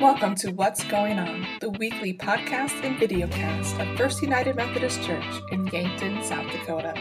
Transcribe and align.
Welcome 0.00 0.34
to 0.36 0.50
What's 0.50 0.84
Going 0.84 1.18
On, 1.18 1.46
the 1.60 1.70
weekly 1.70 2.12
podcast 2.12 2.84
and 2.84 2.98
videocast 2.98 3.80
of 3.80 3.96
First 3.96 4.20
United 4.20 4.54
Methodist 4.54 5.02
Church 5.02 5.24
in 5.50 5.66
Yankton, 5.68 6.22
South 6.22 6.52
Dakota. 6.52 6.94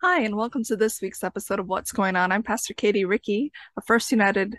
Hi, 0.00 0.20
and 0.20 0.36
welcome 0.36 0.62
to 0.64 0.76
this 0.76 1.02
week's 1.02 1.24
episode 1.24 1.58
of 1.58 1.66
What's 1.66 1.90
Going 1.90 2.14
On. 2.14 2.30
I'm 2.30 2.44
Pastor 2.44 2.74
Katie 2.74 3.04
Ricky 3.04 3.50
of 3.76 3.84
First 3.86 4.12
United 4.12 4.56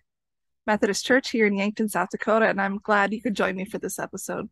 Methodist 0.67 1.05
Church 1.05 1.29
here 1.29 1.45
in 1.45 1.55
Yankton, 1.55 1.87
South 1.87 2.09
Dakota, 2.09 2.47
and 2.49 2.59
I'm 2.59 2.79
glad 2.79 3.13
you 3.13 3.21
could 3.21 3.33
join 3.33 3.55
me 3.55 3.63
for 3.63 3.77
this 3.77 3.97
episode. 3.97 4.49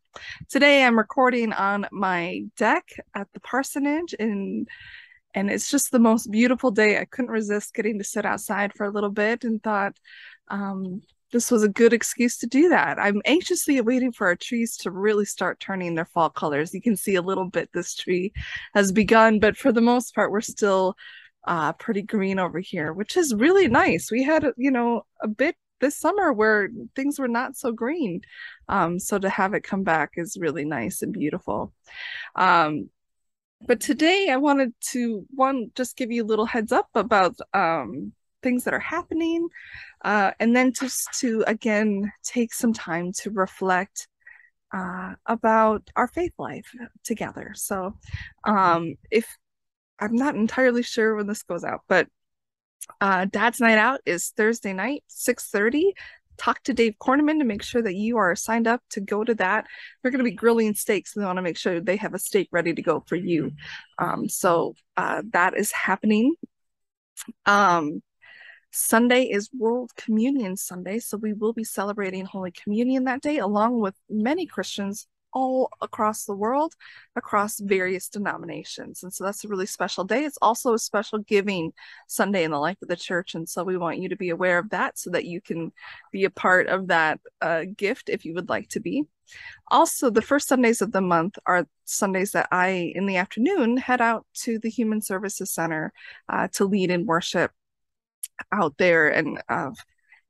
Today 0.49 0.85
I'm 0.85 0.97
recording 0.97 1.51
on 1.51 1.85
my 1.91 2.45
deck 2.55 2.87
at 3.13 3.27
the 3.33 3.41
parsonage 3.41 4.13
in 4.13 4.67
and 5.35 5.49
it's 5.49 5.69
just 5.69 5.91
the 5.91 5.99
most 5.99 6.31
beautiful 6.31 6.71
day. 6.71 6.97
I 6.97 7.05
couldn't 7.05 7.31
resist 7.31 7.73
getting 7.73 7.97
to 7.97 8.03
sit 8.05 8.25
outside 8.25 8.71
for 8.73 8.85
a 8.85 8.91
little 8.91 9.09
bit 9.09 9.43
and 9.43 9.61
thought 9.61 9.97
um, 10.47 11.01
this 11.33 11.51
was 11.51 11.63
a 11.63 11.69
good 11.69 11.91
excuse 11.91 12.37
to 12.37 12.47
do 12.47 12.69
that. 12.69 12.99
I'm 12.99 13.21
anxiously 13.25 13.81
waiting 13.81 14.11
for 14.11 14.27
our 14.27 14.35
trees 14.35 14.77
to 14.77 14.91
really 14.91 15.25
start 15.25 15.59
turning 15.59 15.95
their 15.95 16.05
fall 16.05 16.29
colors. 16.29 16.73
You 16.73 16.81
can 16.81 16.95
see 16.95 17.15
a 17.15 17.21
little 17.21 17.49
bit 17.49 17.69
this 17.73 17.95
tree 17.95 18.31
has 18.75 18.91
begun, 18.91 19.39
but 19.39 19.57
for 19.57 19.71
the 19.71 19.81
most 19.81 20.13
part, 20.13 20.31
we're 20.31 20.41
still 20.41 20.95
uh, 21.45 21.73
pretty 21.73 22.03
green 22.03 22.39
over 22.39 22.59
here, 22.59 22.93
which 22.93 23.17
is 23.17 23.33
really 23.33 23.67
nice. 23.67 24.11
We 24.11 24.23
had, 24.23 24.45
you 24.57 24.71
know, 24.71 25.05
a 25.21 25.27
bit 25.27 25.55
this 25.81 25.97
summer 25.97 26.31
where 26.31 26.69
things 26.95 27.19
were 27.19 27.27
not 27.27 27.57
so 27.57 27.71
green. 27.71 28.21
Um, 28.69 28.99
so 28.99 29.17
to 29.17 29.27
have 29.27 29.53
it 29.55 29.63
come 29.63 29.83
back 29.83 30.11
is 30.15 30.37
really 30.39 30.65
nice 30.65 31.01
and 31.01 31.11
beautiful. 31.11 31.73
Um, 32.35 32.89
but 33.65 33.81
today 33.81 34.29
I 34.29 34.37
wanted 34.37 34.73
to 34.91 35.25
one 35.33 35.71
just 35.75 35.97
give 35.97 36.11
you 36.11 36.23
a 36.23 36.29
little 36.31 36.45
heads 36.45 36.71
up 36.71 36.89
about 36.93 37.35
um, 37.53 38.13
things 38.43 38.65
that 38.65 38.73
are 38.73 38.79
happening 38.79 39.47
uh, 40.03 40.31
and 40.39 40.55
then 40.55 40.73
just 40.73 41.07
to 41.19 41.43
again 41.47 42.11
take 42.23 42.53
some 42.53 42.73
time 42.73 43.11
to 43.13 43.31
reflect 43.31 44.07
uh, 44.75 45.13
about 45.25 45.89
our 45.95 46.07
faith 46.07 46.33
life 46.37 46.71
together. 47.03 47.53
So 47.55 47.95
um, 48.43 48.95
if 49.09 49.25
i'm 49.99 50.15
not 50.15 50.35
entirely 50.35 50.81
sure 50.81 51.15
when 51.15 51.27
this 51.27 51.43
goes 51.43 51.63
out 51.63 51.81
but 51.87 52.07
uh, 52.99 53.25
dad's 53.25 53.59
night 53.59 53.77
out 53.77 54.01
is 54.05 54.33
thursday 54.35 54.73
night 54.73 55.03
6.30 55.07 55.91
talk 56.37 56.61
to 56.63 56.73
dave 56.73 56.95
corneman 56.99 57.39
to 57.39 57.45
make 57.45 57.63
sure 57.63 57.81
that 57.81 57.95
you 57.95 58.17
are 58.17 58.35
signed 58.35 58.67
up 58.67 58.81
to 58.89 59.01
go 59.01 59.23
to 59.23 59.35
that. 59.35 59.65
They're 60.01 60.11
going 60.11 60.23
to 60.23 60.29
be 60.29 60.35
grilling 60.35 60.73
steaks 60.73 61.15
and 61.15 61.23
they 61.23 61.27
want 61.27 61.37
to 61.37 61.43
make 61.43 61.57
sure 61.57 61.79
they 61.79 61.97
have 61.97 62.13
a 62.13 62.19
steak 62.19 62.49
ready 62.51 62.73
to 62.73 62.81
go 62.81 63.03
for 63.07 63.15
you. 63.15 63.51
Um, 63.99 64.27
so 64.27 64.73
uh, 64.97 65.21
that 65.31 65.55
is 65.55 65.71
happening. 65.71 66.35
Um, 67.45 68.01
Sunday 68.75 69.25
is 69.25 69.51
World 69.53 69.91
Communion 69.95 70.57
Sunday, 70.57 70.97
so 70.97 71.15
we 71.15 71.33
will 71.33 71.53
be 71.53 71.63
celebrating 71.63 72.25
Holy 72.25 72.49
Communion 72.49 73.03
that 73.03 73.21
day, 73.21 73.37
along 73.37 73.79
with 73.79 73.93
many 74.09 74.47
Christians 74.47 75.05
all 75.31 75.69
across 75.79 76.25
the 76.25 76.35
world, 76.35 76.73
across 77.15 77.59
various 77.59 78.09
denominations. 78.09 79.03
And 79.03 79.13
so 79.13 79.25
that's 79.25 79.43
a 79.43 79.47
really 79.47 79.67
special 79.67 80.03
day. 80.03 80.23
It's 80.23 80.39
also 80.41 80.73
a 80.73 80.79
special 80.79 81.19
giving 81.19 81.71
Sunday 82.07 82.43
in 82.43 82.49
the 82.49 82.57
life 82.57 82.77
of 82.81 82.87
the 82.87 82.95
church. 82.95 83.35
And 83.35 83.47
so 83.47 83.63
we 83.63 83.77
want 83.77 83.99
you 83.99 84.09
to 84.09 84.15
be 84.15 84.31
aware 84.31 84.57
of 84.57 84.71
that 84.71 84.97
so 84.97 85.11
that 85.11 85.25
you 85.25 85.39
can 85.39 85.71
be 86.11 86.23
a 86.23 86.31
part 86.31 86.65
of 86.65 86.87
that 86.87 87.19
uh, 87.41 87.65
gift 87.77 88.09
if 88.09 88.25
you 88.25 88.33
would 88.33 88.49
like 88.49 88.69
to 88.69 88.79
be. 88.79 89.03
Also, 89.69 90.09
the 90.09 90.21
first 90.23 90.47
Sundays 90.47 90.81
of 90.81 90.91
the 90.91 91.01
month 91.01 91.37
are 91.45 91.67
Sundays 91.85 92.31
that 92.31 92.47
I, 92.51 92.91
in 92.95 93.05
the 93.05 93.17
afternoon, 93.17 93.77
head 93.77 94.01
out 94.01 94.25
to 94.41 94.57
the 94.57 94.69
Human 94.69 94.99
Services 94.99 95.51
Center 95.51 95.93
uh, 96.27 96.47
to 96.53 96.65
lead 96.65 96.89
in 96.89 97.05
worship 97.05 97.51
out 98.51 98.77
there 98.77 99.09
and 99.09 99.41
uh, 99.49 99.71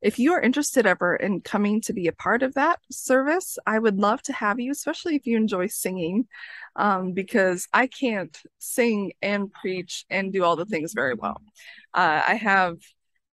if 0.01 0.19
you 0.19 0.33
are 0.33 0.41
interested 0.41 0.85
ever 0.85 1.15
in 1.15 1.39
coming 1.39 1.79
to 1.79 1.93
be 1.93 2.07
a 2.07 2.13
part 2.13 2.43
of 2.43 2.53
that 2.53 2.79
service 2.91 3.57
i 3.65 3.79
would 3.79 3.97
love 3.97 4.21
to 4.21 4.33
have 4.33 4.59
you 4.59 4.71
especially 4.71 5.15
if 5.15 5.25
you 5.25 5.37
enjoy 5.37 5.67
singing 5.67 6.27
um, 6.75 7.13
because 7.13 7.67
i 7.73 7.87
can't 7.87 8.37
sing 8.59 9.13
and 9.21 9.51
preach 9.51 10.05
and 10.09 10.33
do 10.33 10.43
all 10.43 10.55
the 10.55 10.65
things 10.65 10.93
very 10.93 11.13
well. 11.13 11.41
Uh, 11.93 12.21
i 12.27 12.35
have 12.35 12.77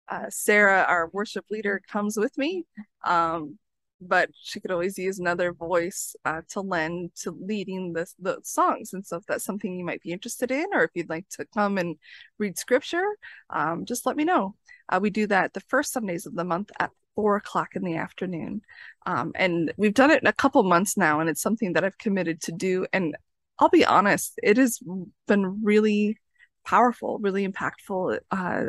uh, 0.10 0.26
sarah 0.30 0.86
our 0.88 1.10
worship 1.14 1.46
leader 1.50 1.82
comes 1.88 2.18
with 2.18 2.38
me 2.38 2.64
um, 3.04 3.58
but 4.02 4.30
she 4.42 4.60
could 4.60 4.72
always 4.72 4.98
use 4.98 5.20
another 5.20 5.54
voice 5.54 6.16
uh, 6.26 6.42
to 6.50 6.62
lend 6.62 7.12
to 7.24 7.32
leading 7.32 7.94
the, 7.94 8.12
the 8.20 8.40
songs. 8.44 8.94
And 8.94 9.06
so, 9.06 9.18
if 9.18 9.26
that's 9.26 9.44
something 9.44 9.78
you 9.78 9.86
might 9.86 10.02
be 10.02 10.12
interested 10.12 10.52
in, 10.52 10.66
or 10.74 10.84
if 10.84 10.92
you'd 10.94 11.10
like 11.10 11.28
to 11.32 11.46
come 11.54 11.78
and 11.78 11.98
read 12.38 12.58
scripture, 12.58 13.06
um, 13.50 13.86
just 13.86 14.06
let 14.06 14.16
me 14.16 14.24
know. 14.24 14.56
Uh, 14.90 15.00
we 15.02 15.10
do 15.10 15.28
that 15.28 15.54
the 15.54 15.62
first 15.62 15.94
Sundays 15.94 16.26
of 16.26 16.36
the 16.36 16.44
month 16.44 16.72
at 16.80 16.92
four 17.16 17.36
o'clock 17.36 17.76
in 17.76 17.84
the 17.84 17.98
afternoon. 17.98 18.62
Um, 19.06 19.34
and 19.36 19.74
we've 19.78 19.94
done 19.94 20.12
it 20.12 20.22
in 20.22 20.28
a 20.28 20.34
couple 20.34 20.64
months 20.64 20.96
now, 20.96 21.20
and 21.20 21.30
it's 21.30 21.42
something 21.42 21.74
that 21.74 21.84
I've 21.84 21.98
committed 21.98 22.42
to 22.44 22.52
do. 22.52 22.86
And 22.94 23.16
I'll 23.60 23.70
be 23.70 23.86
honest, 23.86 24.40
it 24.42 24.58
has 24.58 24.80
been 25.28 25.64
really 25.64 26.18
powerful, 26.66 27.20
really 27.20 27.48
impactful. 27.48 28.20
Uh, 28.32 28.66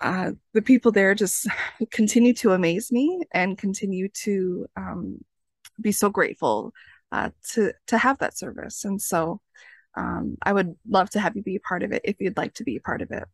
uh, 0.00 0.32
the 0.52 0.62
people 0.62 0.92
there 0.92 1.14
just 1.14 1.46
continue 1.90 2.34
to 2.34 2.52
amaze 2.52 2.92
me 2.92 3.22
and 3.32 3.58
continue 3.58 4.08
to 4.08 4.66
um, 4.76 5.24
be 5.80 5.92
so 5.92 6.10
grateful 6.10 6.72
uh, 7.12 7.30
to 7.50 7.72
to 7.86 7.98
have 7.98 8.18
that 8.18 8.36
service. 8.36 8.84
And 8.84 9.00
so 9.00 9.40
um, 9.96 10.36
I 10.42 10.52
would 10.52 10.76
love 10.88 11.10
to 11.10 11.20
have 11.20 11.36
you 11.36 11.42
be 11.42 11.56
a 11.56 11.60
part 11.60 11.82
of 11.82 11.92
it 11.92 12.02
if 12.04 12.16
you'd 12.20 12.36
like 12.36 12.54
to 12.54 12.64
be 12.64 12.76
a 12.76 12.80
part 12.80 13.02
of 13.02 13.10
it. 13.10 13.24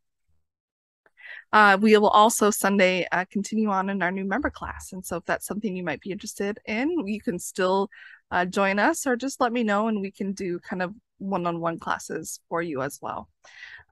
Uh, 1.53 1.77
we 1.81 1.97
will 1.97 2.09
also 2.09 2.50
Sunday 2.50 3.06
uh, 3.12 3.25
continue 3.31 3.69
on 3.69 3.91
in 3.91 4.03
our 4.03 4.11
new 4.11 4.25
member 4.25 4.50
class. 4.50 4.93
And 4.93 5.05
so 5.05 5.17
if 5.17 5.25
that's 5.25 5.47
something 5.47 5.77
you 5.77 5.83
might 5.83 6.00
be 6.00 6.11
interested 6.11 6.59
in, 6.67 7.06
you 7.06 7.21
can 7.21 7.39
still 7.39 7.91
uh, 8.31 8.47
join 8.47 8.79
us 8.79 9.06
or 9.06 9.17
just 9.17 9.41
let 9.41 9.53
me 9.53 9.62
know 9.62 9.89
and 9.89 10.00
we 10.00 10.11
can 10.11 10.33
do 10.33 10.59
kind 10.61 10.83
of 10.83 10.94
one-on-one 11.22 11.78
classes 11.78 12.41
for 12.49 12.62
you 12.62 12.83
as 12.83 12.99
well. 13.00 13.28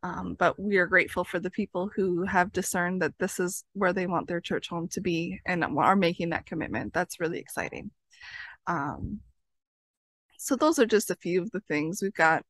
Um, 0.02 0.34
but 0.38 0.58
we 0.58 0.78
are 0.78 0.86
grateful 0.86 1.24
for 1.24 1.38
the 1.38 1.50
people 1.50 1.90
who 1.94 2.24
have 2.24 2.52
discerned 2.52 3.02
that 3.02 3.18
this 3.18 3.38
is 3.38 3.64
where 3.74 3.92
they 3.92 4.06
want 4.06 4.28
their 4.28 4.40
church 4.40 4.68
home 4.68 4.88
to 4.88 5.00
be 5.00 5.40
and 5.46 5.62
are 5.64 5.96
making 5.96 6.30
that 6.30 6.46
commitment. 6.46 6.94
That's 6.94 7.20
really 7.20 7.38
exciting. 7.38 7.90
Um, 8.66 9.20
so 10.38 10.56
those 10.56 10.78
are 10.78 10.86
just 10.86 11.10
a 11.10 11.16
few 11.16 11.42
of 11.42 11.50
the 11.50 11.60
things 11.60 12.00
we've 12.00 12.14
got. 12.14 12.44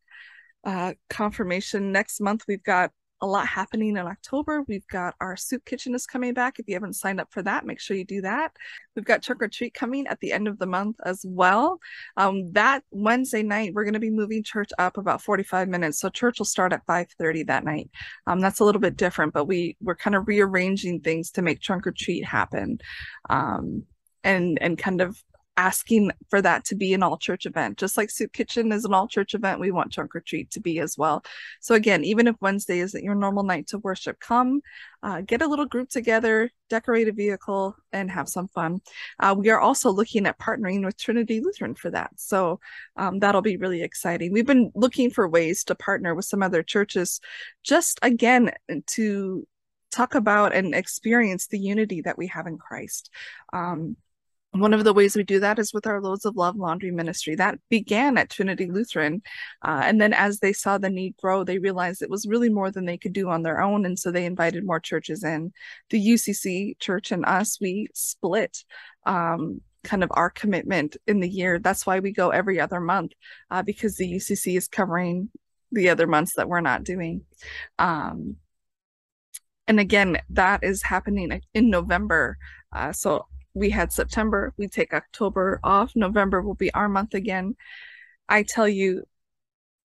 Uh, 0.63 0.93
confirmation 1.09 1.91
next 1.91 2.21
month. 2.21 2.45
We've 2.47 2.63
got 2.63 2.93
a 3.23 3.27
lot 3.27 3.47
happening 3.47 3.97
in 3.97 4.07
October. 4.07 4.63
We've 4.67 4.87
got 4.89 5.15
our 5.21 5.37
soup 5.37 5.65
kitchen 5.65 5.95
is 5.95 6.07
coming 6.07 6.35
back. 6.35 6.59
If 6.59 6.69
you 6.69 6.75
haven't 6.75 6.95
signed 6.95 7.21
up 7.21 7.33
for 7.33 7.43
that, 7.43 7.67
make 7.67 7.81
sure 7.81 7.97
you 7.97 8.05
do 8.05 8.23
that. 8.23 8.53
We've 8.97 9.05
got 9.05 9.23
trick 9.23 9.43
or 9.43 9.49
treat 9.49 9.75
coming 9.75 10.07
at 10.07 10.21
the 10.21 10.33
end 10.33 10.49
of 10.49 10.59
the 10.59 10.67
month 10.67 10.97
as 11.05 11.25
well. 11.27 11.79
Um, 12.17 12.53
that 12.53 12.83
Wednesday 12.91 13.43
night, 13.43 13.75
we're 13.75 13.85
going 13.85 13.95
to 13.95 14.01
be 14.01 14.11
moving 14.11 14.43
church 14.43 14.71
up 14.79 14.97
about 14.97 15.23
45 15.23 15.69
minutes. 15.69 16.01
So 16.01 16.09
church 16.09 16.39
will 16.39 16.47
start 16.47 16.73
at 16.73 16.87
5:30 16.87 17.47
that 17.47 17.65
night. 17.65 17.91
Um, 18.27 18.41
that's 18.41 18.61
a 18.61 18.65
little 18.65 18.81
bit 18.81 18.97
different, 18.97 19.33
but 19.33 19.47
we 19.47 19.77
we're 19.81 19.97
kind 19.97 20.17
of 20.17 20.27
rearranging 20.27 21.01
things 21.01 21.31
to 21.33 21.43
make 21.43 21.61
trunk 21.61 21.87
or 21.87 21.93
treat 21.93 22.25
happen. 22.25 22.79
Um, 23.29 23.85
and 24.23 24.59
and 24.61 24.77
kind 24.77 25.01
of 25.01 25.23
asking 25.56 26.11
for 26.28 26.41
that 26.41 26.65
to 26.65 26.75
be 26.75 26.94
an 26.94 27.03
all 27.03 27.19
church 27.19 27.44
event. 27.44 27.77
Just 27.77 27.97
like 27.97 28.11
Soup 28.11 28.33
Kitchen 28.33 28.72
is 28.72 28.84
an 28.84 28.94
all 28.94 29.06
church 29.06 29.34
event, 29.34 29.61
we 29.61 29.71
want 29.71 29.93
Trunk 29.93 30.15
or 30.16 30.21
Treat 30.21 30.50
to 30.53 30.61
be 30.61 30.78
as 30.78 30.97
well. 30.97 31.22
So, 31.61 31.75
again, 31.75 32.05
even 32.05 32.27
if 32.27 32.37
Wednesday 32.41 32.78
isn't 32.81 33.05
your 33.05 33.15
normal 33.15 33.43
night 33.43 33.66
to 33.69 33.78
worship, 33.78 34.19
come 34.21 34.62
uh, 35.03 35.21
get 35.22 35.43
a 35.43 35.47
little 35.47 35.66
group 35.66 35.89
together, 35.89 36.50
decorate 36.69 37.09
a 37.09 37.12
vehicle, 37.12 37.77
and 37.93 38.10
have 38.10 38.28
some 38.28 38.49
fun. 38.49 38.81
Uh, 39.19 39.34
we 39.37 39.50
are 39.50 39.60
also 39.60 39.91
looking 39.91 40.27
at 40.27 40.39
partnering 40.39 40.84
with 40.84 40.97
Trinity 40.97 41.41
Lutheran 41.41 41.75
for 41.75 41.91
that. 41.91 42.10
So, 42.16 42.60
um, 42.97 43.19
that'll 43.19 43.43
be 43.43 43.56
really 43.56 43.83
exciting. 43.83 44.33
We've 44.33 44.47
been 44.47 44.72
looking 44.75 45.10
for 45.10 45.28
ways 45.28 45.65
to 45.65 45.75
partner 45.75 46.15
with 46.15 46.25
some 46.25 46.43
other 46.43 46.62
churches, 46.62 47.21
just 47.62 47.99
again, 48.03 48.53
to 48.89 49.47
talk 49.91 50.15
about 50.15 50.55
and 50.55 50.75
experience 50.75 51.49
the 51.49 51.59
unity 51.59 52.00
that 52.03 52.16
we 52.16 52.28
have 52.28 52.47
in 52.47 52.56
Christ. 52.56 53.10
Um, 53.53 53.97
one 54.53 54.75
of 54.75 54.83
the 54.83 54.93
ways 54.93 55.15
we 55.15 55.23
do 55.23 55.39
that 55.41 55.59
is 55.61 55.73
with 55.73 55.87
our 55.87 56.01
Loads 56.01 56.25
of 56.25 56.37
Love 56.37 56.57
laundry 56.57 56.91
ministry. 56.91 57.37
That 57.37 57.59
began 57.69 58.19
at 58.19 58.31
Trinity 58.31 58.67
Lutheran. 58.67 59.23
Uh, 59.63 59.83
and 59.85 60.01
then 60.01 60.13
as 60.13 60.41
they 60.41 60.53
saw 60.53 60.77
the 60.77 60.91
need 60.91 61.17
grow, 61.17 61.45
they 61.45 61.59
realized 61.59 62.03
it 62.03 62.11
was 62.11 62.27
really 62.27 62.49
more 62.49 62.71
than 62.71 62.85
they 62.85 62.99
could 62.99 63.13
do 63.13 63.29
on 63.29 63.43
their 63.43 63.61
own. 63.61 63.87
And 63.87 63.97
so 63.97 64.11
they 64.11 64.25
invited 64.25 64.67
more 64.67 64.81
churches 64.81 65.23
in. 65.23 65.53
The 65.91 66.05
UCC 66.05 66.79
church 66.81 67.13
and 67.13 67.25
us, 67.25 67.61
we 67.61 67.89
split 67.95 68.65
um, 69.07 69.61
kind 69.85 70.03
of 70.03 70.11
our 70.15 70.31
commitment 70.31 70.97
in 71.07 71.21
the 71.21 71.29
year. 71.29 71.61
That's 71.61 71.87
why 71.87 72.01
we 72.01 72.13
go 72.13 72.31
every 72.31 72.59
other 72.59 72.81
month 72.81 73.13
uh, 73.53 73.63
because 73.63 73.97
the 73.97 74.13
UCC 74.13 74.57
is 74.57 74.67
covering 74.67 75.31
the 75.71 75.91
other 75.91 76.09
months 76.09 76.35
that 76.35 76.49
we're 76.49 76.61
not 76.61 76.83
doing. 76.83 77.23
Um, 77.79 78.37
and 79.69 79.79
again, 79.79 80.19
that 80.31 80.65
is 80.65 80.83
happening 80.83 81.41
in 81.55 81.71
November. 81.71 82.37
Uh, 82.73 82.93
so 82.93 83.27
we 83.55 83.71
had 83.71 83.93
September, 83.93 84.53
we 84.57 84.69
take 84.69 84.95
October 84.95 85.61
off. 85.63 85.93
November 85.95 86.43
will 86.43 86.55
be 86.55 86.73
our 86.75 86.89
month 86.89 87.15
again. 87.15 87.57
I 88.29 88.43
tell 88.45 88.69
you, 88.69 89.05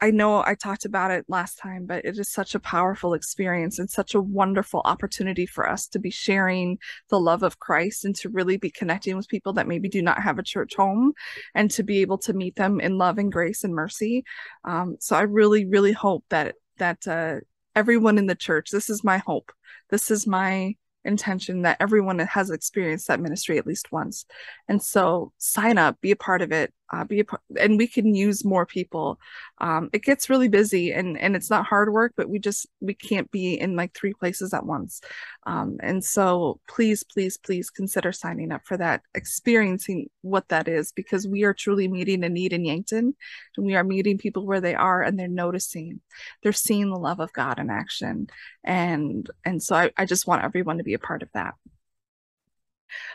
I 0.01 0.11
know 0.11 0.43
I 0.45 0.55
talked 0.55 0.85
about 0.85 1.11
it 1.11 1.25
last 1.29 1.57
time, 1.57 1.85
but 1.85 2.03
it 2.03 2.17
is 2.19 2.31
such 2.31 2.53
a 2.53 2.59
powerful 2.59 3.13
experience 3.13 3.79
and 3.79 3.89
such 3.89 4.13
a 4.13 4.21
wonderful 4.21 4.81
opportunity 4.83 5.45
for 5.45 5.67
us 5.67 5.87
to 5.87 5.99
be 5.99 6.11
sharing 6.11 6.77
the 7.09 7.19
love 7.19 7.43
of 7.43 7.59
Christ 7.59 8.03
and 8.03 8.15
to 8.17 8.29
really 8.29 8.57
be 8.57 8.69
connecting 8.69 9.15
with 9.15 9.29
people 9.29 9.53
that 9.53 9.67
maybe 9.67 9.87
do 9.87 10.01
not 10.01 10.21
have 10.21 10.37
a 10.37 10.43
church 10.43 10.75
home 10.75 11.13
and 11.55 11.71
to 11.71 11.81
be 11.81 12.01
able 12.01 12.17
to 12.19 12.33
meet 12.33 12.55
them 12.55 12.81
in 12.81 12.97
love 12.97 13.17
and 13.17 13.31
grace 13.31 13.63
and 13.63 13.73
mercy. 13.73 14.25
Um, 14.65 14.97
so 14.99 15.15
I 15.15 15.21
really, 15.21 15.65
really 15.65 15.93
hope 15.93 16.25
that 16.29 16.55
that 16.77 17.07
uh, 17.07 17.37
everyone 17.73 18.17
in 18.17 18.27
the 18.27 18.35
church, 18.35 18.71
this 18.71 18.89
is 18.89 19.03
my 19.03 19.17
hope. 19.17 19.51
This 19.89 20.11
is 20.11 20.27
my 20.27 20.75
intention 21.05 21.61
that 21.63 21.77
everyone 21.79 22.19
has 22.19 22.49
experienced 22.49 23.07
that 23.07 23.19
ministry 23.19 23.57
at 23.57 23.67
least 23.67 23.91
once. 23.91 24.25
And 24.67 24.81
so 24.81 25.31
sign 25.37 25.77
up, 25.77 26.01
be 26.01 26.11
a 26.11 26.15
part 26.15 26.41
of 26.41 26.51
it, 26.51 26.73
uh, 26.91 27.03
be 27.03 27.19
a 27.19 27.25
part, 27.25 27.41
and 27.59 27.77
we 27.77 27.87
can 27.87 28.13
use 28.13 28.45
more 28.45 28.65
people. 28.65 29.19
Um, 29.59 29.89
it 29.93 30.03
gets 30.03 30.29
really 30.29 30.47
busy 30.47 30.91
and 30.91 31.17
and 31.17 31.35
it's 31.35 31.49
not 31.49 31.65
hard 31.65 31.91
work, 31.91 32.13
but 32.15 32.29
we 32.29 32.39
just 32.39 32.67
we 32.79 32.93
can't 32.93 33.29
be 33.31 33.59
in 33.59 33.75
like 33.75 33.93
three 33.93 34.13
places 34.13 34.53
at 34.53 34.65
once. 34.65 35.01
Um, 35.45 35.77
and 35.81 36.03
so 36.03 36.59
please, 36.67 37.03
please, 37.03 37.37
please 37.37 37.69
consider 37.69 38.11
signing 38.11 38.51
up 38.51 38.61
for 38.65 38.77
that, 38.77 39.01
experiencing 39.13 40.09
what 40.21 40.47
that 40.49 40.67
is, 40.67 40.91
because 40.91 41.27
we 41.27 41.43
are 41.43 41.53
truly 41.53 41.87
meeting 41.87 42.23
a 42.23 42.29
need 42.29 42.53
in 42.53 42.65
Yankton, 42.65 43.15
and 43.57 43.65
we 43.65 43.75
are 43.75 43.83
meeting 43.83 44.17
people 44.17 44.45
where 44.45 44.61
they 44.61 44.75
are, 44.75 45.01
and 45.01 45.19
they're 45.19 45.27
noticing, 45.27 46.01
they're 46.43 46.53
seeing 46.53 46.89
the 46.89 46.99
love 46.99 47.19
of 47.19 47.33
God 47.33 47.59
in 47.59 47.69
action, 47.69 48.27
and 48.63 49.29
and 49.43 49.61
so 49.61 49.75
I, 49.75 49.91
I 49.97 50.05
just 50.05 50.27
want 50.27 50.43
everyone 50.43 50.77
to 50.77 50.83
be 50.83 50.93
a 50.93 50.99
part 50.99 51.23
of 51.23 51.29
that. 51.33 51.55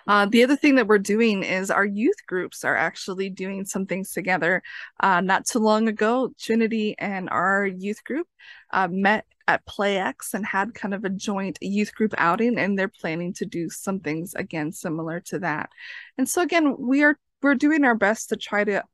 Uh, 0.07 0.27
the 0.27 0.43
other 0.43 0.57
thing 0.57 0.77
that 0.77 0.87
we're 0.87 0.99
doing 0.99 1.43
is 1.43 1.71
our 1.71 1.85
youth 1.85 2.27
groups 2.27 2.65
are 2.65 2.77
actually 2.77 3.31
doing 3.31 3.65
some 3.65 3.87
things 3.87 4.13
together. 4.13 4.63
Uh, 5.01 5.21
not 5.21 5.47
too 5.47 5.59
long 5.59 5.89
ago, 5.89 6.33
Trinity 6.39 6.95
and 6.99 7.29
our 7.31 7.67
youth 7.67 8.03
group 8.05 8.27
uh, 8.73 8.89
met 8.91 9.27
at 9.49 9.67
PlayX 9.67 10.35
and 10.35 10.47
had 10.47 10.75
kind 10.75 10.95
of 10.95 11.05
a 11.05 11.11
joint 11.11 11.59
youth 11.61 11.95
group 11.95 12.15
outing, 12.19 12.59
and 12.59 12.79
they're 12.79 12.89
planning 12.89 13.33
to 13.35 13.45
do 13.45 13.69
some 13.69 14.01
things 14.01 14.35
again 14.35 14.73
similar 14.73 15.21
to 15.21 15.41
that. 15.41 15.71
And 16.19 16.29
so 16.29 16.43
again, 16.43 16.77
we 16.79 17.03
are 17.03 17.19
we're 17.43 17.55
doing 17.55 17.85
our 17.85 17.95
best 17.95 18.29
to 18.29 18.37
try 18.37 18.65
to 18.65 18.85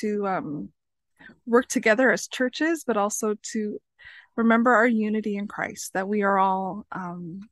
to 0.00 0.26
um, 0.26 0.68
work 1.46 1.68
together 1.68 2.10
as 2.10 2.28
churches, 2.28 2.84
but 2.86 2.96
also 2.96 3.36
to 3.52 3.78
remember 4.36 4.74
our 4.74 4.86
unity 4.86 5.36
in 5.36 5.46
Christ, 5.46 5.92
that 5.94 6.08
we 6.08 6.22
are 6.22 6.38
all 6.38 6.86
um, 6.92 7.48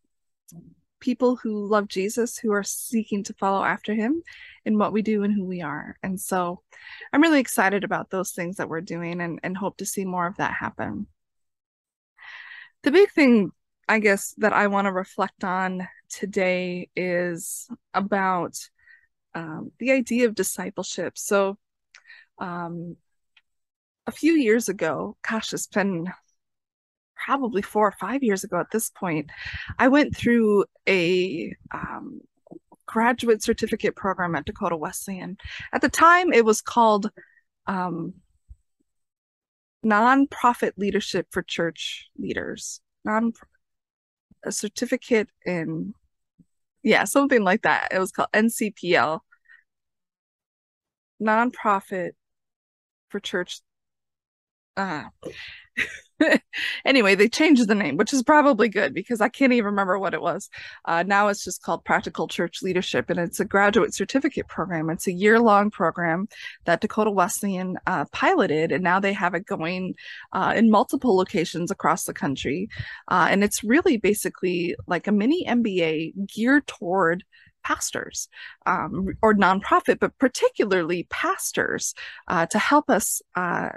people 1.03 1.35
who 1.35 1.67
love 1.67 1.89
Jesus, 1.89 2.39
who 2.39 2.53
are 2.53 2.63
seeking 2.63 3.25
to 3.25 3.35
follow 3.35 3.65
after 3.65 3.93
him 3.93 4.23
in 4.65 4.79
what 4.79 4.93
we 4.93 5.03
do 5.03 5.25
and 5.25 5.35
who 5.35 5.45
we 5.45 5.61
are. 5.61 5.99
And 6.03 6.19
so 6.19 6.63
I'm 7.13 7.21
really 7.21 7.41
excited 7.41 7.83
about 7.83 8.09
those 8.09 8.31
things 8.31 8.57
that 8.57 8.69
we're 8.69 8.81
doing 8.81 9.21
and, 9.21 9.41
and 9.43 9.57
hope 9.57 9.77
to 9.79 9.87
see 9.87 10.05
more 10.05 10.27
of 10.27 10.37
that 10.37 10.55
happen. 10.55 11.09
The 12.85 12.93
big 12.93 13.11
thing, 13.11 13.51
I 13.89 13.99
guess, 13.99 14.35
that 14.39 14.53
I 14.53 14.69
want 14.69 14.87
to 14.87 14.93
reflect 14.93 15.43
on 15.43 15.89
today 16.09 16.89
is 16.95 17.69
about 17.93 18.57
um, 19.35 19.73
the 19.81 19.91
idea 19.91 20.29
of 20.29 20.37
discipleship. 20.37 21.19
So, 21.19 21.59
um, 22.39 22.97
a 24.07 24.13
few 24.13 24.35
years 24.35 24.69
ago, 24.69 25.17
gosh, 25.29 25.53
it's 25.53 25.67
been 25.67 26.13
probably 27.25 27.63
four 27.63 27.87
or 27.87 27.93
five 27.93 28.23
years 28.23 28.45
ago 28.45 28.59
at 28.59 28.71
this 28.71 28.91
point, 28.91 29.31
I 29.79 29.89
went 29.89 30.17
through 30.17 30.65
a 30.89 31.55
um, 31.73 32.21
graduate 32.87 33.43
certificate 33.43 33.97
program 33.97 34.35
at 34.35 34.45
Dakota 34.45 34.77
Wesleyan. 34.77 35.37
At 35.73 35.81
the 35.81 35.89
time, 35.89 36.33
it 36.33 36.45
was 36.45 36.61
called 36.61 37.11
um, 37.67 38.15
Nonprofit 39.85 40.73
Leadership 40.77 41.27
for 41.31 41.43
Church 41.43 42.09
Leaders. 42.19 42.81
Non 43.05 43.33
a 44.45 44.51
certificate 44.51 45.29
in 45.47 45.95
yeah, 46.83 47.05
something 47.05 47.45
like 47.45 47.63
that. 47.63 47.89
It 47.93 47.99
was 48.01 48.11
called 48.11 48.31
NCPL. 48.33 49.21
Nonprofit 51.23 52.11
for 53.09 53.21
church 53.21 53.61
uh 54.77 55.05
anyway, 56.85 57.15
they 57.15 57.29
changed 57.29 57.67
the 57.69 57.75
name, 57.75 57.97
which 57.97 58.13
is 58.13 58.23
probably 58.23 58.69
good 58.69 58.95
because 58.95 59.21
I 59.21 59.29
can't 59.29 59.53
even 59.53 59.67
remember 59.67 59.99
what 59.99 60.15
it 60.15 60.23
was. 60.23 60.49
Uh, 60.85 61.03
now 61.03 61.29
it's 61.29 61.45
just 61.45 61.63
called 61.63 61.85
Practical 61.85 62.29
Church 62.29 62.63
Leadership, 62.63 63.11
and 63.11 63.19
it's 63.19 63.41
a 63.41 63.45
graduate 63.45 63.95
certificate 63.95 64.49
program. 64.49 64.91
It's 64.91 65.07
a 65.07 65.13
year 65.13 65.41
long 65.41 65.71
program 65.71 66.29
that 66.65 66.81
Dakota 66.81 67.11
Wesleyan 67.11 67.79
uh, 67.87 68.05
piloted, 68.13 68.73
and 68.73 68.85
now 68.85 69.01
they 69.01 69.13
have 69.13 69.35
it 69.35 69.47
going 69.47 69.95
uh, 70.33 70.53
in 70.57 70.71
multiple 70.71 71.17
locations 71.17 71.71
across 71.71 72.05
the 72.05 72.15
country. 72.15 72.69
Uh, 73.09 73.29
and 73.31 73.43
it's 73.45 73.65
really 73.65 73.97
basically 73.97 74.77
like 74.87 75.07
a 75.07 75.13
mini 75.13 75.45
MBA 75.47 76.27
geared 76.27 76.67
toward 76.67 77.25
pastors 77.63 78.29
um, 78.67 79.09
or 79.23 79.35
nonprofit, 79.35 79.99
but 80.01 80.19
particularly 80.19 81.07
pastors 81.11 81.95
uh, 82.29 82.47
to 82.47 82.59
help 82.59 82.91
us 82.91 83.23
uh, 83.37 83.71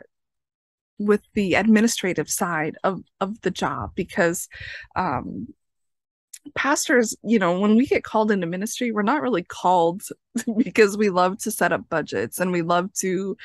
with 0.97 1.21
the 1.33 1.55
administrative 1.55 2.29
side 2.29 2.77
of 2.83 3.01
of 3.19 3.39
the 3.41 3.51
job 3.51 3.91
because 3.95 4.47
um 4.95 5.47
pastors 6.53 7.15
you 7.23 7.39
know 7.39 7.59
when 7.59 7.75
we 7.75 7.85
get 7.85 8.03
called 8.03 8.31
into 8.31 8.45
ministry 8.45 8.91
we're 8.91 9.01
not 9.01 9.21
really 9.21 9.43
called 9.43 10.03
because 10.57 10.97
we 10.97 11.09
love 11.09 11.37
to 11.37 11.51
set 11.51 11.71
up 11.71 11.89
budgets 11.89 12.39
and 12.39 12.51
we 12.51 12.61
love 12.61 12.91
to 12.93 13.35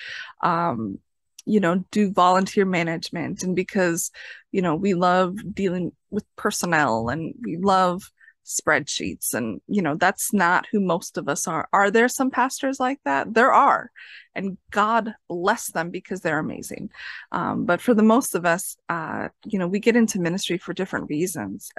um 0.42 0.98
you 1.46 1.58
know 1.58 1.82
do 1.90 2.12
volunteer 2.12 2.64
management 2.64 3.42
and 3.42 3.56
because 3.56 4.10
you 4.52 4.60
know 4.60 4.74
we 4.74 4.94
love 4.94 5.36
dealing 5.54 5.92
with 6.10 6.24
personnel 6.36 7.08
and 7.08 7.34
we 7.42 7.56
love 7.56 8.12
spreadsheets 8.50 9.34
and 9.34 9.60
you 9.68 9.80
know 9.82 9.94
that's 9.94 10.32
not 10.32 10.66
who 10.70 10.80
most 10.80 11.16
of 11.16 11.28
us 11.28 11.46
are. 11.46 11.68
Are 11.72 11.90
there 11.90 12.08
some 12.08 12.30
pastors 12.30 12.80
like 12.80 12.98
that? 13.04 13.32
There 13.34 13.52
are 13.52 13.90
and 14.34 14.58
god 14.70 15.14
bless 15.28 15.70
them 15.72 15.90
because 15.90 16.20
they're 16.20 16.38
amazing. 16.38 16.90
Um, 17.32 17.64
but 17.64 17.80
for 17.80 17.94
the 17.94 18.02
most 18.02 18.34
of 18.34 18.44
us 18.44 18.76
uh, 18.88 19.28
you 19.44 19.58
know 19.58 19.68
we 19.68 19.78
get 19.78 19.96
into 19.96 20.20
ministry 20.20 20.58
for 20.58 20.72
different 20.72 21.08
reasons 21.08 21.70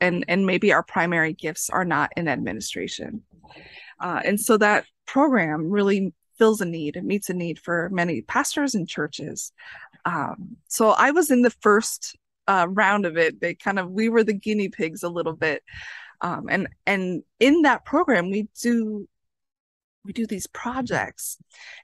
and 0.00 0.24
and 0.28 0.46
maybe 0.46 0.72
our 0.72 0.82
primary 0.82 1.32
gifts 1.32 1.70
are 1.70 1.84
not 1.84 2.10
in 2.16 2.28
administration. 2.28 3.22
Uh, 3.98 4.20
and 4.24 4.40
so 4.40 4.56
that 4.56 4.86
program 5.06 5.70
really 5.70 6.14
fills 6.38 6.60
a 6.60 6.64
need 6.64 6.96
it 6.96 7.04
meets 7.04 7.28
a 7.28 7.34
need 7.34 7.58
for 7.58 7.90
many 7.92 8.22
pastors 8.22 8.74
and 8.74 8.88
churches. 8.88 9.52
Um, 10.06 10.56
so 10.68 10.90
i 10.90 11.10
was 11.10 11.30
in 11.30 11.42
the 11.42 11.50
first 11.50 12.16
uh, 12.50 12.66
round 12.68 13.06
of 13.06 13.16
it. 13.16 13.40
They 13.40 13.54
kind 13.54 13.78
of 13.78 13.90
we 13.90 14.08
were 14.08 14.24
the 14.24 14.32
guinea 14.32 14.68
pigs 14.68 15.02
a 15.04 15.08
little 15.08 15.34
bit 15.34 15.62
um, 16.20 16.46
and 16.48 16.68
and 16.86 17.22
in 17.38 17.62
that 17.62 17.84
program 17.84 18.30
we 18.30 18.48
do 18.60 19.08
we 20.04 20.12
do 20.12 20.26
these 20.26 20.46
projects. 20.46 21.36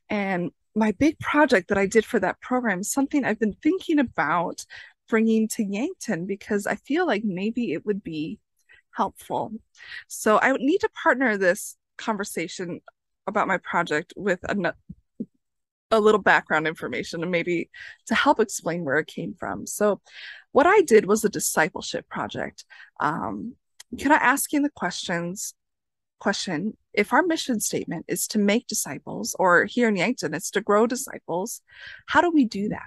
And 0.09 0.51
my 0.77 0.93
big 0.93 1.19
project 1.19 1.69
that 1.69 1.79
i 1.79 1.87
did 1.87 2.05
for 2.05 2.21
that 2.21 2.41
program 2.41 2.81
is 2.81 2.93
something 2.93 3.25
i've 3.25 3.41
been 3.41 3.57
thinking 3.63 3.99
about 3.99 4.65
bringing 5.09 5.49
to 5.49 5.65
yankton 5.65 6.27
because 6.27 6.67
i 6.67 6.75
feel 6.75 7.07
like 7.07 7.25
maybe 7.25 7.73
it 7.73 7.87
would 7.87 8.03
be 8.05 8.39
helpful. 8.95 9.53
So 10.07 10.37
i 10.37 10.53
would 10.53 10.61
need 10.61 10.79
to 10.79 10.91
partner 10.91 11.37
this 11.37 11.77
conversation 11.97 12.81
about 13.27 13.49
my 13.49 13.57
project 13.59 14.13
with 14.17 14.39
a, 14.45 14.75
a 15.91 16.01
little 16.01 16.21
background 16.21 16.67
information 16.67 17.23
and 17.23 17.33
maybe 17.33 17.71
to 18.07 18.15
help 18.15 18.39
explain 18.39 18.85
where 18.85 18.99
it 18.99 19.07
came 19.07 19.35
from. 19.35 19.67
So 19.67 20.01
what 20.53 20.67
i 20.67 20.83
did 20.83 21.07
was 21.07 21.25
a 21.25 21.31
discipleship 21.31 22.07
project. 22.09 22.65
Um, 23.01 23.55
can 23.99 24.13
I 24.13 24.17
ask 24.17 24.53
you 24.53 24.61
the 24.61 24.71
questions? 24.71 25.55
Question 26.19 26.77
If 26.93 27.13
our 27.13 27.23
mission 27.23 27.61
statement 27.61 28.07
is 28.09 28.27
to 28.29 28.39
make 28.39 28.67
disciples, 28.67 29.37
or 29.39 29.65
here 29.65 29.89
in 29.89 29.97
Yankton, 29.97 30.35
it's 30.35 30.51
to 30.53 30.61
grow 30.61 30.87
disciples, 30.87 31.61
how 32.07 32.21
do 32.21 32.31
we 32.31 32.45
do 32.45 32.69
that? 32.69 32.87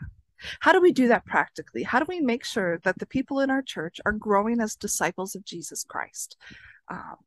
How 0.61 0.71
do 0.71 0.81
we 0.81 0.91
do 0.91 1.07
that 1.09 1.25
practically? 1.25 1.83
How 1.83 1.99
do 1.99 2.05
we 2.07 2.21
make 2.21 2.45
sure 2.45 2.79
that 2.83 2.99
the 2.99 3.05
people 3.05 3.39
in 3.39 3.49
our 3.49 3.61
church 3.61 3.99
are 4.05 4.13
growing 4.13 4.61
as 4.61 4.75
disciples 4.75 5.35
of 5.35 5.45
Jesus 5.45 5.83
Christ? 5.83 6.37
Um, 6.89 7.17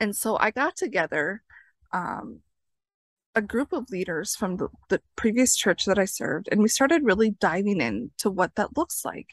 and 0.00 0.16
so 0.16 0.36
I 0.38 0.50
got 0.50 0.76
together 0.76 1.42
um, 1.92 2.40
a 3.34 3.42
group 3.42 3.72
of 3.72 3.90
leaders 3.90 4.34
from 4.34 4.56
the, 4.56 4.68
the 4.88 5.00
previous 5.16 5.56
church 5.56 5.84
that 5.84 5.98
I 5.98 6.06
served, 6.06 6.48
and 6.50 6.60
we 6.60 6.68
started 6.68 7.04
really 7.04 7.30
diving 7.30 7.80
into 7.80 8.30
what 8.30 8.54
that 8.56 8.76
looks 8.76 9.04
like 9.04 9.28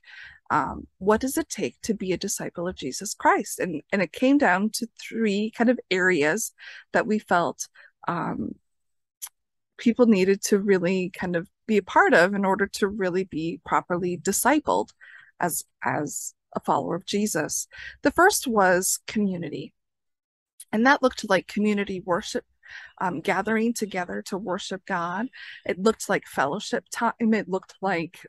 um, 0.49 0.87
what 0.99 1.21
does 1.21 1.37
it 1.37 1.49
take 1.49 1.79
to 1.81 1.93
be 1.93 2.11
a 2.11 2.17
disciple 2.17 2.67
of 2.67 2.75
Jesus 2.75 3.13
Christ? 3.13 3.59
And 3.59 3.81
and 3.91 4.01
it 4.01 4.11
came 4.11 4.37
down 4.37 4.69
to 4.71 4.87
three 4.99 5.51
kind 5.51 5.69
of 5.69 5.79
areas 5.89 6.53
that 6.93 7.07
we 7.07 7.19
felt 7.19 7.67
um, 8.07 8.55
people 9.77 10.05
needed 10.05 10.41
to 10.43 10.59
really 10.59 11.09
kind 11.09 11.35
of 11.35 11.49
be 11.67 11.77
a 11.77 11.83
part 11.83 12.13
of 12.13 12.33
in 12.33 12.45
order 12.45 12.67
to 12.67 12.87
really 12.87 13.23
be 13.23 13.59
properly 13.65 14.17
discipled 14.17 14.89
as 15.39 15.65
as 15.83 16.33
a 16.55 16.59
follower 16.59 16.95
of 16.95 17.05
Jesus. 17.05 17.67
The 18.03 18.11
first 18.11 18.47
was 18.47 18.99
community. 19.07 19.73
And 20.71 20.85
that 20.85 21.01
looked 21.01 21.29
like 21.29 21.47
community 21.47 22.01
worship 22.05 22.45
um, 22.99 23.21
gathering 23.21 23.73
together 23.73 24.21
to 24.27 24.37
worship 24.37 24.85
God. 24.85 25.27
It 25.65 25.79
looked 25.79 26.09
like 26.09 26.27
fellowship 26.27 26.85
time. 26.91 27.13
It 27.19 27.49
looked 27.49 27.75
like 27.81 28.19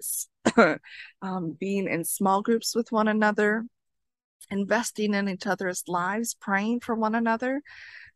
um, 1.23 1.57
being 1.59 1.89
in 1.89 2.05
small 2.05 2.43
groups 2.43 2.75
with 2.75 2.93
one 2.93 3.09
another, 3.09 3.65
investing 4.51 5.15
in 5.15 5.29
each 5.29 5.47
other's 5.47 5.83
lives, 5.89 6.35
praying 6.35 6.81
for 6.81 6.95
one 6.95 7.15
another. 7.15 7.63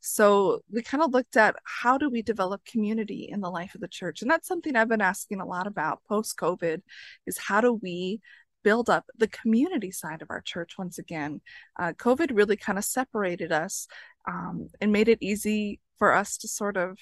So 0.01 0.61
we 0.71 0.83
kind 0.83 1.03
of 1.03 1.13
looked 1.13 1.37
at 1.37 1.57
how 1.65 1.99
do 1.99 2.09
we 2.09 2.23
develop 2.23 2.65
community 2.65 3.29
in 3.31 3.41
the 3.41 3.51
life 3.51 3.75
of 3.75 3.83
the 3.83 3.89
church? 3.89 4.23
And 4.23 4.31
that's 4.31 4.49
something 4.49 4.75
I've 4.75 4.89
been 4.89 5.03
asking 5.03 5.41
a 5.41 5.47
lot 5.47 5.67
about 5.67 6.03
post 6.09 6.37
COVID 6.39 6.81
is 7.27 7.39
how 7.39 7.61
do 7.61 7.75
we 7.75 8.21
build 8.63 8.91
up 8.91 9.07
the 9.17 9.29
community 9.29 9.91
side 9.91 10.23
of 10.23 10.31
our 10.31 10.41
church 10.41 10.79
once 10.79 10.99
again. 10.99 11.41
Uh, 11.79 11.93
COVID 11.93 12.31
really 12.35 12.57
kind 12.57 12.79
of 12.79 12.85
separated 12.85 13.53
us 13.53 13.87
um, 14.29 14.69
and 14.81 14.93
made 14.93 15.09
it 15.09 15.19
easy 15.21 15.81
for 16.01 16.13
us 16.13 16.37
to 16.39 16.49
sort 16.49 16.77
of 16.77 16.99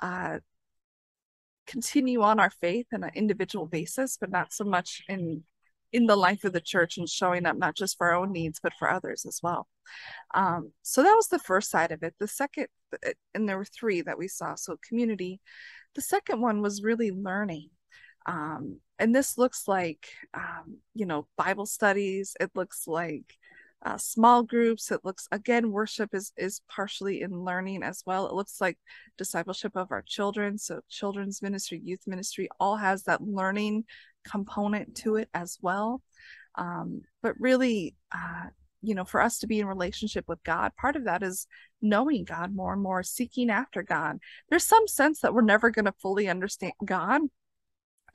uh, 0.00 0.38
continue 1.66 2.22
on 2.22 2.38
our 2.38 2.50
faith 2.50 2.86
on 2.94 3.02
an 3.02 3.10
individual 3.14 3.66
basis, 3.66 4.16
but 4.20 4.30
not 4.30 4.52
so 4.52 4.62
much 4.62 5.02
in 5.08 5.42
in 5.92 6.06
the 6.06 6.16
life 6.16 6.44
of 6.44 6.54
the 6.54 6.60
church 6.60 6.96
and 6.96 7.06
showing 7.06 7.44
up 7.44 7.56
not 7.56 7.76
just 7.76 7.98
for 7.98 8.06
our 8.06 8.16
own 8.16 8.32
needs 8.32 8.58
but 8.62 8.72
for 8.78 8.90
others 8.90 9.26
as 9.26 9.40
well. 9.42 9.68
Um, 10.34 10.72
so 10.80 11.02
that 11.02 11.14
was 11.14 11.28
the 11.28 11.38
first 11.38 11.70
side 11.70 11.92
of 11.92 12.02
it. 12.02 12.14
The 12.18 12.28
second, 12.28 12.68
and 13.34 13.46
there 13.46 13.58
were 13.58 13.66
three 13.66 14.00
that 14.02 14.16
we 14.16 14.28
saw. 14.28 14.54
So 14.54 14.78
community. 14.88 15.40
The 15.94 16.00
second 16.00 16.40
one 16.40 16.62
was 16.62 16.82
really 16.82 17.10
learning. 17.10 17.68
Um, 18.24 18.80
and 18.98 19.14
this 19.14 19.36
looks 19.36 19.66
like 19.66 20.08
um, 20.32 20.78
you 20.94 21.06
know 21.06 21.26
bible 21.36 21.66
studies 21.66 22.36
it 22.38 22.50
looks 22.54 22.86
like 22.86 23.36
uh, 23.84 23.96
small 23.96 24.42
groups. 24.42 24.90
It 24.90 25.00
looks 25.04 25.26
again 25.32 25.72
worship 25.72 26.14
is 26.14 26.32
is 26.36 26.60
partially 26.68 27.22
in 27.22 27.44
learning 27.44 27.82
as 27.82 28.02
well. 28.06 28.26
It 28.26 28.34
looks 28.34 28.60
like 28.60 28.78
discipleship 29.18 29.76
of 29.76 29.90
our 29.90 30.02
children. 30.02 30.58
So 30.58 30.80
children's 30.88 31.42
ministry 31.42 31.80
youth 31.82 32.02
ministry 32.06 32.48
all 32.60 32.76
has 32.76 33.04
that 33.04 33.22
learning 33.22 33.84
component 34.24 34.94
to 34.96 35.16
it 35.16 35.28
as 35.34 35.58
well. 35.60 36.02
Um, 36.54 37.02
but 37.22 37.34
really 37.40 37.94
uh, 38.14 38.46
you 38.82 38.94
know 38.94 39.04
for 39.04 39.20
us 39.20 39.38
to 39.38 39.46
be 39.46 39.60
in 39.60 39.66
relationship 39.66 40.24
with 40.28 40.42
god 40.42 40.72
part 40.76 40.96
of 40.96 41.04
that 41.04 41.22
is 41.22 41.46
knowing 41.80 42.24
god 42.24 42.54
more 42.54 42.72
and 42.72 42.82
more 42.82 43.02
seeking 43.02 43.50
after 43.50 43.82
god. 43.82 44.18
There's 44.48 44.64
some 44.64 44.86
sense 44.86 45.20
that 45.20 45.34
we're 45.34 45.42
never 45.42 45.70
going 45.70 45.86
to 45.86 45.94
fully 46.00 46.28
understand 46.28 46.74
god 46.84 47.22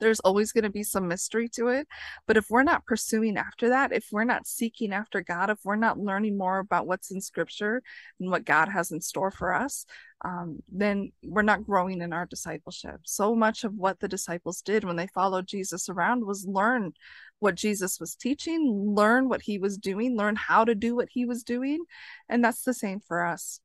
there's 0.00 0.20
always 0.20 0.52
going 0.52 0.64
to 0.64 0.70
be 0.70 0.82
some 0.82 1.08
mystery 1.08 1.48
to 1.54 1.68
it. 1.68 1.86
But 2.26 2.36
if 2.36 2.46
we're 2.50 2.62
not 2.62 2.86
pursuing 2.86 3.36
after 3.36 3.68
that, 3.70 3.92
if 3.92 4.06
we're 4.12 4.24
not 4.24 4.46
seeking 4.46 4.92
after 4.92 5.20
God, 5.20 5.50
if 5.50 5.58
we're 5.64 5.76
not 5.76 5.98
learning 5.98 6.36
more 6.38 6.58
about 6.58 6.86
what's 6.86 7.10
in 7.10 7.20
scripture 7.20 7.82
and 8.20 8.30
what 8.30 8.44
God 8.44 8.68
has 8.68 8.90
in 8.90 9.00
store 9.00 9.30
for 9.30 9.54
us, 9.54 9.86
um, 10.24 10.58
then 10.70 11.12
we're 11.22 11.42
not 11.42 11.64
growing 11.64 12.00
in 12.00 12.12
our 12.12 12.26
discipleship. 12.26 13.00
So 13.04 13.34
much 13.34 13.64
of 13.64 13.74
what 13.74 14.00
the 14.00 14.08
disciples 14.08 14.62
did 14.62 14.84
when 14.84 14.96
they 14.96 15.06
followed 15.06 15.46
Jesus 15.46 15.88
around 15.88 16.24
was 16.24 16.46
learn 16.46 16.92
what 17.38 17.54
Jesus 17.54 18.00
was 18.00 18.16
teaching, 18.16 18.94
learn 18.96 19.28
what 19.28 19.42
he 19.42 19.58
was 19.58 19.78
doing, 19.78 20.16
learn 20.16 20.34
how 20.34 20.64
to 20.64 20.74
do 20.74 20.96
what 20.96 21.08
he 21.10 21.24
was 21.24 21.44
doing. 21.44 21.84
And 22.28 22.44
that's 22.44 22.62
the 22.62 22.74
same 22.74 23.00
for 23.00 23.24
us. 23.24 23.60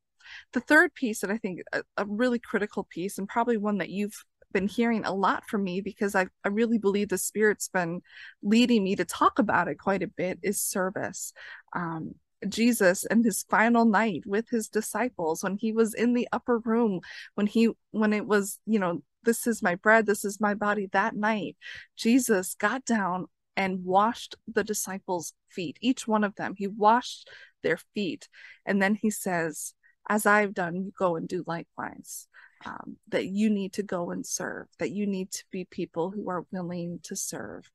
The 0.54 0.62
third 0.62 0.94
piece, 0.94 1.24
and 1.24 1.32
I 1.32 1.38
think 1.38 1.62
a, 1.74 1.84
a 1.98 2.06
really 2.06 2.40
critical 2.40 2.84
piece, 2.84 3.18
and 3.18 3.28
probably 3.28 3.58
one 3.58 3.80
that 3.80 3.90
you've 3.90 4.24
been 4.54 4.68
hearing 4.68 5.06
a 5.06 5.14
lot 5.14 5.46
from 5.48 5.64
me 5.64 5.82
because 5.82 6.16
I, 6.16 6.28
I 6.44 6.50
really 6.50 6.78
believe 6.78 7.10
the 7.10 7.18
Spirit's 7.18 7.68
been 7.68 8.02
leading 8.42 8.84
me 8.84 8.96
to 8.96 9.06
talk 9.06 9.40
about 9.40 9.68
it 9.68 9.76
quite 9.76 10.04
a 10.04 10.08
bit 10.08 10.40
is 10.44 10.62
service. 10.62 11.34
Um, 11.76 12.16
Jesus 12.48 13.06
and 13.06 13.24
his 13.24 13.44
final 13.50 13.86
night 13.86 14.24
with 14.26 14.50
his 14.50 14.68
disciples 14.68 15.44
when 15.44 15.56
he 15.56 15.72
was 15.72 15.94
in 15.94 16.14
the 16.14 16.28
upper 16.34 16.60
room 16.60 17.00
when 17.36 17.48
he 17.48 17.70
when 17.92 18.12
it 18.12 18.28
was 18.28 18.60
you 18.66 18.80
know 18.80 19.02
this 19.24 19.48
is 19.48 19.64
my 19.64 19.76
bread 19.76 20.06
this 20.06 20.26
is 20.26 20.42
my 20.42 20.54
body 20.54 20.90
that 20.92 21.16
night 21.16 21.56
Jesus 21.96 22.54
got 22.56 22.84
down 22.84 23.28
and 23.56 23.86
washed 23.86 24.36
the 24.46 24.64
disciples 24.64 25.34
feet 25.50 25.78
each 25.82 26.08
one 26.08 26.24
of 26.24 26.36
them. 26.36 26.56
He 26.58 26.68
washed 26.68 27.30
their 27.62 27.78
feet. 27.94 28.28
And 28.66 28.82
then 28.82 28.96
he 28.96 29.10
says 29.10 29.74
as 30.10 30.26
I've 30.26 30.54
done 30.54 30.76
you 30.76 30.92
go 30.98 31.16
and 31.16 31.28
do 31.28 31.44
likewise 31.48 32.28
um, 32.66 32.98
that 33.10 33.26
you 33.26 33.50
need 33.50 33.74
to 33.74 33.84
go 33.84 34.12
and 34.12 34.26
serve, 34.26 34.68
that 34.80 34.92
you 34.92 35.06
need 35.06 35.32
to 35.32 35.44
be 35.52 35.66
people 35.66 36.12
who 36.12 36.30
are 36.30 36.46
willing 36.52 37.00
to 37.04 37.16
serve, 37.16 37.70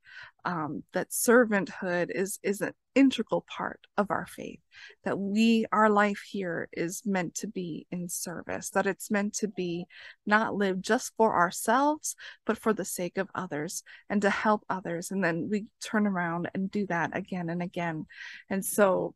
um, 0.44 0.82
that 0.92 1.10
servanthood 1.10 2.10
is 2.10 2.38
is 2.42 2.60
an 2.60 2.72
integral 2.94 3.44
part 3.48 3.80
of 3.96 4.10
our 4.10 4.26
faith, 4.26 4.60
that 5.04 5.18
we 5.18 5.66
our 5.72 5.90
life 5.90 6.22
here 6.30 6.68
is 6.72 7.02
meant 7.04 7.34
to 7.36 7.46
be 7.46 7.86
in 7.90 8.08
service, 8.08 8.70
that 8.70 8.86
it's 8.86 9.10
meant 9.10 9.34
to 9.34 9.48
be 9.48 9.86
not 10.26 10.54
lived 10.54 10.82
just 10.82 11.12
for 11.16 11.36
ourselves, 11.36 12.16
but 12.46 12.58
for 12.58 12.72
the 12.72 12.84
sake 12.84 13.18
of 13.18 13.28
others 13.34 13.82
and 14.08 14.22
to 14.22 14.30
help 14.30 14.64
others, 14.68 15.10
and 15.10 15.22
then 15.22 15.48
we 15.50 15.66
turn 15.82 16.06
around 16.06 16.50
and 16.54 16.70
do 16.70 16.86
that 16.86 17.16
again 17.16 17.50
and 17.50 17.62
again, 17.62 18.06
and 18.50 18.64
so 18.64 19.14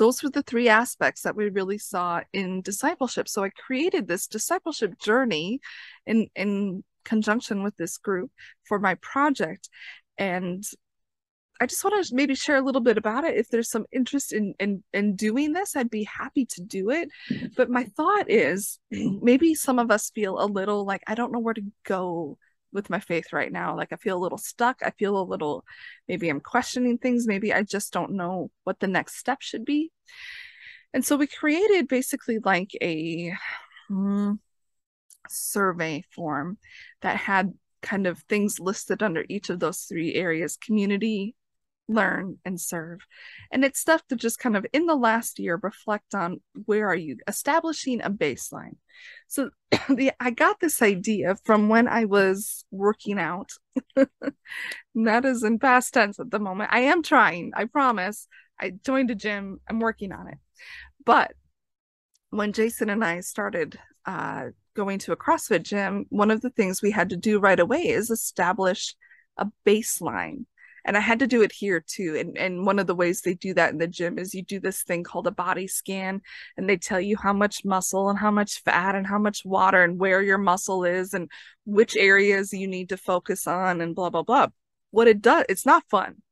those 0.00 0.22
were 0.22 0.30
the 0.30 0.42
three 0.42 0.70
aspects 0.70 1.20
that 1.22 1.36
we 1.36 1.50
really 1.50 1.76
saw 1.76 2.22
in 2.32 2.62
discipleship. 2.62 3.28
So 3.28 3.44
I 3.44 3.50
created 3.50 4.08
this 4.08 4.26
discipleship 4.26 4.98
journey 4.98 5.60
in 6.06 6.28
in 6.34 6.82
conjunction 7.04 7.62
with 7.62 7.76
this 7.76 7.98
group 7.98 8.30
for 8.66 8.78
my 8.78 8.94
project. 8.94 9.68
And 10.16 10.64
I 11.60 11.66
just 11.66 11.84
want 11.84 12.02
to 12.02 12.14
maybe 12.14 12.34
share 12.34 12.56
a 12.56 12.62
little 12.62 12.80
bit 12.80 12.96
about 12.96 13.24
it. 13.24 13.36
If 13.36 13.50
there's 13.50 13.70
some 13.70 13.84
interest 13.92 14.32
in 14.32 14.54
in 14.58 14.82
in 14.94 15.16
doing 15.16 15.52
this, 15.52 15.76
I'd 15.76 15.90
be 15.90 16.04
happy 16.04 16.46
to 16.46 16.62
do 16.62 16.88
it. 16.88 17.10
But 17.54 17.68
my 17.68 17.84
thought 17.84 18.30
is 18.30 18.78
maybe 18.90 19.54
some 19.54 19.78
of 19.78 19.90
us 19.90 20.08
feel 20.14 20.40
a 20.40 20.46
little 20.46 20.86
like 20.86 21.02
I 21.06 21.14
don't 21.14 21.30
know 21.30 21.40
where 21.40 21.60
to 21.60 21.72
go 21.84 22.38
with 22.72 22.90
my 22.90 23.00
faith 23.00 23.32
right 23.32 23.52
now. 23.52 23.76
Like 23.76 23.92
I 23.92 23.96
feel 23.96 24.16
a 24.16 24.22
little 24.22 24.38
stuck. 24.38 24.80
I 24.82 24.90
feel 24.90 25.18
a 25.18 25.22
little, 25.22 25.64
maybe 26.08 26.28
I'm 26.28 26.40
questioning 26.40 26.98
things. 26.98 27.26
Maybe 27.26 27.52
I 27.52 27.62
just 27.62 27.92
don't 27.92 28.12
know 28.12 28.50
what 28.64 28.80
the 28.80 28.88
next 28.88 29.16
step 29.16 29.42
should 29.42 29.64
be. 29.64 29.90
And 30.92 31.04
so 31.04 31.16
we 31.16 31.26
created 31.26 31.88
basically 31.88 32.38
like 32.44 32.70
a 32.82 33.32
mm, 33.90 34.38
survey 35.28 36.04
form 36.14 36.58
that 37.02 37.16
had 37.16 37.54
kind 37.82 38.06
of 38.06 38.18
things 38.20 38.60
listed 38.60 39.02
under 39.02 39.24
each 39.28 39.50
of 39.50 39.60
those 39.60 39.82
three 39.82 40.14
areas 40.14 40.56
community, 40.56 41.34
learn 41.90 42.38
and 42.44 42.60
serve. 42.60 43.00
And 43.50 43.64
it's 43.64 43.80
stuff 43.80 44.02
to 44.08 44.16
just 44.16 44.38
kind 44.38 44.56
of 44.56 44.66
in 44.72 44.86
the 44.86 44.94
last 44.94 45.38
year 45.38 45.58
reflect 45.62 46.14
on 46.14 46.40
where 46.64 46.88
are 46.88 46.94
you 46.96 47.18
establishing 47.26 48.00
a 48.00 48.10
baseline. 48.10 48.76
So 49.28 49.50
the 49.88 50.12
i 50.20 50.30
got 50.30 50.60
this 50.60 50.82
idea 50.82 51.36
from 51.44 51.68
when 51.68 51.88
i 51.88 52.04
was 52.04 52.64
working 52.70 53.18
out. 53.18 53.50
That 54.96 55.24
is 55.24 55.44
in 55.44 55.58
past 55.60 55.94
tense 55.94 56.18
at 56.18 56.30
the 56.30 56.40
moment. 56.40 56.70
I 56.72 56.80
am 56.80 57.02
trying 57.02 57.52
i 57.54 57.64
promise. 57.64 58.26
I 58.60 58.70
joined 58.70 59.10
a 59.10 59.14
gym. 59.14 59.60
I'm 59.68 59.80
working 59.80 60.12
on 60.12 60.28
it. 60.28 60.38
But 61.04 61.32
when 62.30 62.52
jason 62.52 62.88
and 62.90 63.04
i 63.04 63.20
started 63.20 63.78
uh, 64.06 64.44
going 64.74 64.98
to 65.00 65.12
a 65.12 65.16
crossfit 65.16 65.62
gym 65.62 66.06
one 66.08 66.30
of 66.30 66.40
the 66.40 66.50
things 66.50 66.80
we 66.80 66.90
had 66.90 67.10
to 67.10 67.16
do 67.16 67.38
right 67.38 67.60
away 67.60 67.88
is 67.88 68.10
establish 68.10 68.94
a 69.36 69.46
baseline 69.66 70.44
and 70.84 70.96
I 70.96 71.00
had 71.00 71.18
to 71.20 71.26
do 71.26 71.42
it 71.42 71.52
here 71.52 71.80
too. 71.80 72.16
And 72.16 72.36
and 72.38 72.66
one 72.66 72.78
of 72.78 72.86
the 72.86 72.94
ways 72.94 73.20
they 73.20 73.34
do 73.34 73.54
that 73.54 73.72
in 73.72 73.78
the 73.78 73.86
gym 73.86 74.18
is 74.18 74.34
you 74.34 74.42
do 74.42 74.60
this 74.60 74.82
thing 74.82 75.04
called 75.04 75.26
a 75.26 75.32
body 75.32 75.66
scan, 75.66 76.22
and 76.56 76.68
they 76.68 76.76
tell 76.76 77.00
you 77.00 77.16
how 77.16 77.32
much 77.32 77.64
muscle 77.64 78.08
and 78.10 78.18
how 78.18 78.30
much 78.30 78.62
fat 78.62 78.94
and 78.94 79.06
how 79.06 79.18
much 79.18 79.44
water 79.44 79.82
and 79.82 79.98
where 79.98 80.22
your 80.22 80.38
muscle 80.38 80.84
is 80.84 81.14
and 81.14 81.30
which 81.64 81.96
areas 81.96 82.52
you 82.52 82.66
need 82.66 82.88
to 82.90 82.96
focus 82.96 83.46
on 83.46 83.80
and 83.80 83.94
blah 83.94 84.10
blah 84.10 84.22
blah. 84.22 84.48
What 84.90 85.08
it 85.08 85.22
does, 85.22 85.44
it's 85.48 85.66
not 85.66 85.84
fun 85.90 86.22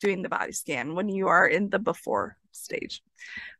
doing 0.00 0.22
the 0.22 0.28
body 0.28 0.52
scan 0.52 0.94
when 0.94 1.08
you 1.08 1.28
are 1.28 1.46
in 1.46 1.70
the 1.70 1.78
before 1.78 2.36
stage. 2.52 3.02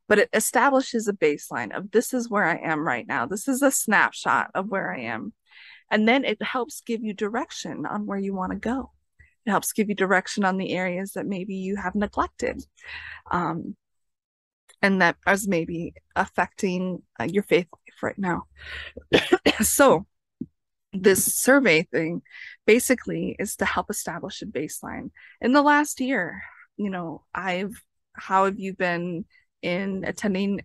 But 0.08 0.18
it 0.18 0.28
establishes 0.32 1.08
a 1.08 1.14
baseline 1.14 1.74
of 1.74 1.90
this 1.90 2.12
is 2.12 2.28
where 2.28 2.44
I 2.44 2.56
am 2.56 2.86
right 2.86 3.06
now. 3.06 3.26
This 3.26 3.48
is 3.48 3.62
a 3.62 3.70
snapshot 3.70 4.50
of 4.54 4.68
where 4.68 4.92
I 4.92 5.00
am. 5.02 5.32
And 5.90 6.06
then 6.06 6.24
it 6.24 6.42
helps 6.42 6.82
give 6.82 7.02
you 7.02 7.14
direction 7.14 7.86
on 7.86 8.06
where 8.06 8.18
you 8.18 8.34
want 8.34 8.52
to 8.52 8.58
go 8.58 8.90
it 9.46 9.50
helps 9.50 9.72
give 9.72 9.88
you 9.88 9.94
direction 9.94 10.44
on 10.44 10.56
the 10.56 10.72
areas 10.72 11.12
that 11.12 11.26
maybe 11.26 11.54
you 11.54 11.76
have 11.76 11.94
neglected 11.94 12.64
um, 13.30 13.76
and 14.84 15.00
that 15.00 15.16
is 15.26 15.48
maybe 15.48 15.94
affecting 16.14 17.02
uh, 17.18 17.24
your 17.24 17.42
faith 17.42 17.66
life 17.72 18.02
right 18.02 18.18
now. 18.18 18.44
so, 19.62 20.06
this 20.92 21.24
survey 21.34 21.82
thing 21.82 22.20
basically 22.66 23.34
is 23.38 23.56
to 23.56 23.64
help 23.64 23.88
establish 23.88 24.42
a 24.42 24.46
baseline. 24.46 25.10
In 25.40 25.52
the 25.52 25.62
last 25.62 26.00
year, 26.00 26.42
you 26.76 26.90
know, 26.90 27.24
I've, 27.34 27.82
how 28.12 28.44
have 28.44 28.60
you 28.60 28.74
been 28.74 29.24
in 29.62 30.04
attending 30.06 30.60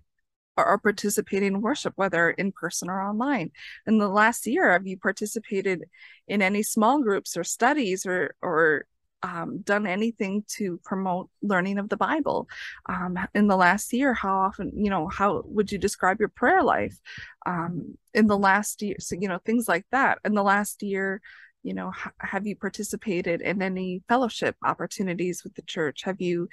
or 0.65 0.77
participating 0.77 1.55
in 1.55 1.61
worship, 1.61 1.93
whether 1.95 2.29
in 2.29 2.51
person 2.51 2.89
or 2.89 3.01
online. 3.01 3.51
In 3.87 3.97
the 3.97 4.09
last 4.09 4.45
year, 4.47 4.71
have 4.71 4.87
you 4.87 4.97
participated 4.97 5.85
in 6.27 6.41
any 6.41 6.63
small 6.63 7.01
groups 7.01 7.37
or 7.37 7.43
studies 7.43 8.05
or 8.05 8.35
or 8.41 8.85
um, 9.21 9.59
done 9.59 9.85
anything 9.85 10.43
to 10.47 10.79
promote 10.83 11.29
learning 11.41 11.77
of 11.77 11.89
the 11.89 11.97
Bible 11.97 12.47
um, 12.87 13.17
in 13.33 13.47
the 13.47 13.57
last 13.57 13.91
year? 13.93 14.13
How 14.13 14.39
often, 14.39 14.71
you 14.75 14.89
know, 14.89 15.07
how 15.07 15.43
would 15.45 15.71
you 15.71 15.77
describe 15.77 16.19
your 16.19 16.29
prayer 16.29 16.63
life 16.63 16.97
um, 17.45 17.97
in 18.13 18.27
the 18.27 18.37
last 18.37 18.81
year? 18.81 18.95
So, 18.99 19.15
you 19.19 19.27
know, 19.27 19.39
things 19.45 19.67
like 19.67 19.85
that. 19.91 20.19
In 20.23 20.33
the 20.33 20.43
last 20.43 20.83
year, 20.83 21.21
you 21.63 21.73
know, 21.73 21.91
ha- 21.91 22.11
have 22.19 22.47
you 22.47 22.55
participated 22.55 23.41
in 23.41 23.61
any 23.61 24.01
fellowship 24.07 24.55
opportunities 24.63 25.43
with 25.43 25.55
the 25.55 25.61
church? 25.63 26.03
Have 26.03 26.21
you 26.21 26.47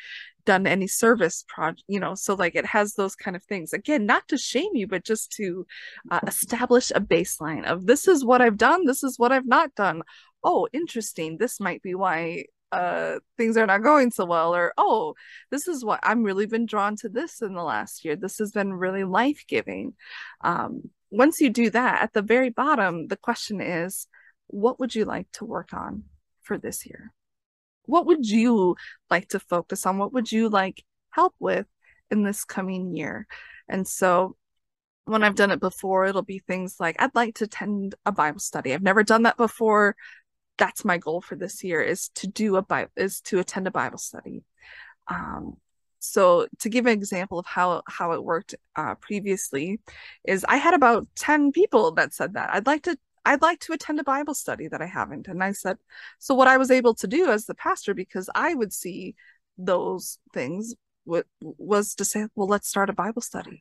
done 0.44 0.66
any 0.66 0.86
service 0.86 1.44
project? 1.48 1.84
You 1.88 2.00
know, 2.00 2.14
so 2.14 2.34
like 2.34 2.54
it 2.54 2.66
has 2.66 2.94
those 2.94 3.14
kind 3.14 3.36
of 3.36 3.44
things. 3.44 3.72
Again, 3.72 4.06
not 4.06 4.26
to 4.28 4.38
shame 4.38 4.70
you, 4.74 4.86
but 4.86 5.04
just 5.04 5.32
to 5.32 5.66
uh, 6.10 6.20
establish 6.26 6.90
a 6.94 7.00
baseline 7.00 7.64
of 7.64 7.86
this 7.86 8.08
is 8.08 8.24
what 8.24 8.42
I've 8.42 8.56
done, 8.56 8.84
this 8.84 9.02
is 9.04 9.18
what 9.18 9.32
I've 9.32 9.46
not 9.46 9.74
done. 9.74 10.02
Oh, 10.42 10.68
interesting. 10.72 11.38
This 11.38 11.60
might 11.60 11.82
be 11.82 11.94
why 11.94 12.44
uh 12.72 13.20
things 13.36 13.56
are 13.56 13.66
not 13.66 13.82
going 13.82 14.10
so 14.10 14.24
well 14.24 14.52
or 14.52 14.72
oh 14.76 15.14
this 15.52 15.68
is 15.68 15.84
what 15.84 16.00
i'm 16.02 16.24
really 16.24 16.46
been 16.46 16.66
drawn 16.66 16.96
to 16.96 17.08
this 17.08 17.40
in 17.40 17.54
the 17.54 17.62
last 17.62 18.04
year 18.04 18.16
this 18.16 18.38
has 18.38 18.50
been 18.50 18.72
really 18.72 19.04
life-giving 19.04 19.94
um 20.40 20.82
once 21.10 21.40
you 21.40 21.48
do 21.48 21.70
that 21.70 22.02
at 22.02 22.12
the 22.12 22.22
very 22.22 22.50
bottom 22.50 23.06
the 23.06 23.16
question 23.16 23.60
is 23.60 24.08
what 24.48 24.78
would 24.80 24.94
you 24.94 25.04
like 25.04 25.30
to 25.32 25.44
work 25.44 25.72
on 25.72 26.04
for 26.42 26.58
this 26.58 26.86
year 26.86 27.12
what 27.84 28.06
would 28.06 28.28
you 28.28 28.76
like 29.10 29.28
to 29.28 29.38
focus 29.38 29.86
on 29.86 29.98
what 29.98 30.12
would 30.12 30.30
you 30.30 30.48
like 30.48 30.84
help 31.10 31.34
with 31.38 31.66
in 32.10 32.22
this 32.22 32.44
coming 32.44 32.96
year 32.96 33.26
and 33.68 33.86
so 33.86 34.36
when 35.06 35.22
I've 35.22 35.36
done 35.36 35.52
it 35.52 35.60
before, 35.60 36.04
it'll 36.04 36.22
be 36.22 36.40
things 36.40 36.80
like 36.80 36.96
I'd 36.98 37.14
like 37.14 37.36
to 37.36 37.44
attend 37.44 37.94
a 38.04 38.10
Bible 38.10 38.40
study. 38.40 38.74
I've 38.74 38.82
never 38.82 39.04
done 39.04 39.22
that 39.22 39.36
before 39.36 39.94
that's 40.58 40.84
my 40.84 40.98
goal 40.98 41.20
for 41.20 41.36
this 41.36 41.62
year 41.62 41.80
is 41.80 42.08
to 42.10 42.26
do 42.26 42.56
a 42.56 42.62
Bible 42.62 42.90
is 42.96 43.20
to 43.22 43.38
attend 43.38 43.66
a 43.66 43.70
Bible 43.70 43.98
study. 43.98 44.44
Um, 45.08 45.56
so 45.98 46.46
to 46.60 46.68
give 46.68 46.86
an 46.86 46.92
example 46.92 47.38
of 47.38 47.46
how 47.46 47.82
how 47.86 48.12
it 48.12 48.24
worked 48.24 48.54
uh, 48.74 48.94
previously, 48.96 49.80
is 50.24 50.44
I 50.48 50.56
had 50.56 50.74
about 50.74 51.06
ten 51.16 51.52
people 51.52 51.92
that 51.92 52.14
said 52.14 52.34
that 52.34 52.50
I'd 52.52 52.66
like 52.66 52.82
to 52.84 52.96
I'd 53.26 53.42
like 53.42 53.60
to 53.60 53.72
attend 53.72 53.98
a 54.00 54.04
Bible 54.04 54.34
study 54.34 54.68
that 54.68 54.80
I 54.80 54.86
haven't, 54.86 55.26
and 55.26 55.42
I 55.42 55.52
said 55.52 55.78
so. 56.18 56.34
What 56.34 56.48
I 56.48 56.56
was 56.56 56.70
able 56.70 56.94
to 56.94 57.06
do 57.06 57.28
as 57.28 57.46
the 57.46 57.54
pastor, 57.54 57.92
because 57.92 58.30
I 58.34 58.54
would 58.54 58.72
see 58.72 59.16
those 59.58 60.18
things, 60.32 60.74
what 61.04 61.26
was 61.40 61.94
to 61.96 62.04
say, 62.04 62.28
well, 62.34 62.48
let's 62.48 62.68
start 62.68 62.88
a 62.88 62.94
Bible 62.94 63.22
study. 63.22 63.60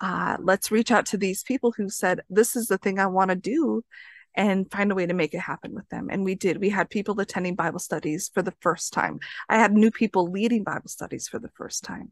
Uh, 0.00 0.36
let's 0.40 0.72
reach 0.72 0.90
out 0.90 1.06
to 1.06 1.16
these 1.16 1.42
people 1.42 1.72
who 1.76 1.88
said 1.88 2.22
this 2.28 2.56
is 2.56 2.66
the 2.66 2.78
thing 2.78 2.98
I 2.98 3.06
want 3.06 3.30
to 3.30 3.36
do 3.36 3.84
and 4.34 4.70
find 4.70 4.90
a 4.90 4.94
way 4.94 5.06
to 5.06 5.14
make 5.14 5.34
it 5.34 5.40
happen 5.40 5.74
with 5.74 5.88
them. 5.90 6.08
And 6.10 6.24
we 6.24 6.34
did. 6.34 6.58
We 6.58 6.70
had 6.70 6.88
people 6.88 7.20
attending 7.20 7.54
Bible 7.54 7.78
studies 7.78 8.30
for 8.32 8.42
the 8.42 8.54
first 8.60 8.92
time. 8.92 9.20
I 9.48 9.58
had 9.58 9.72
new 9.74 9.90
people 9.90 10.30
leading 10.30 10.64
Bible 10.64 10.88
studies 10.88 11.28
for 11.28 11.38
the 11.38 11.50
first 11.54 11.84
time. 11.84 12.10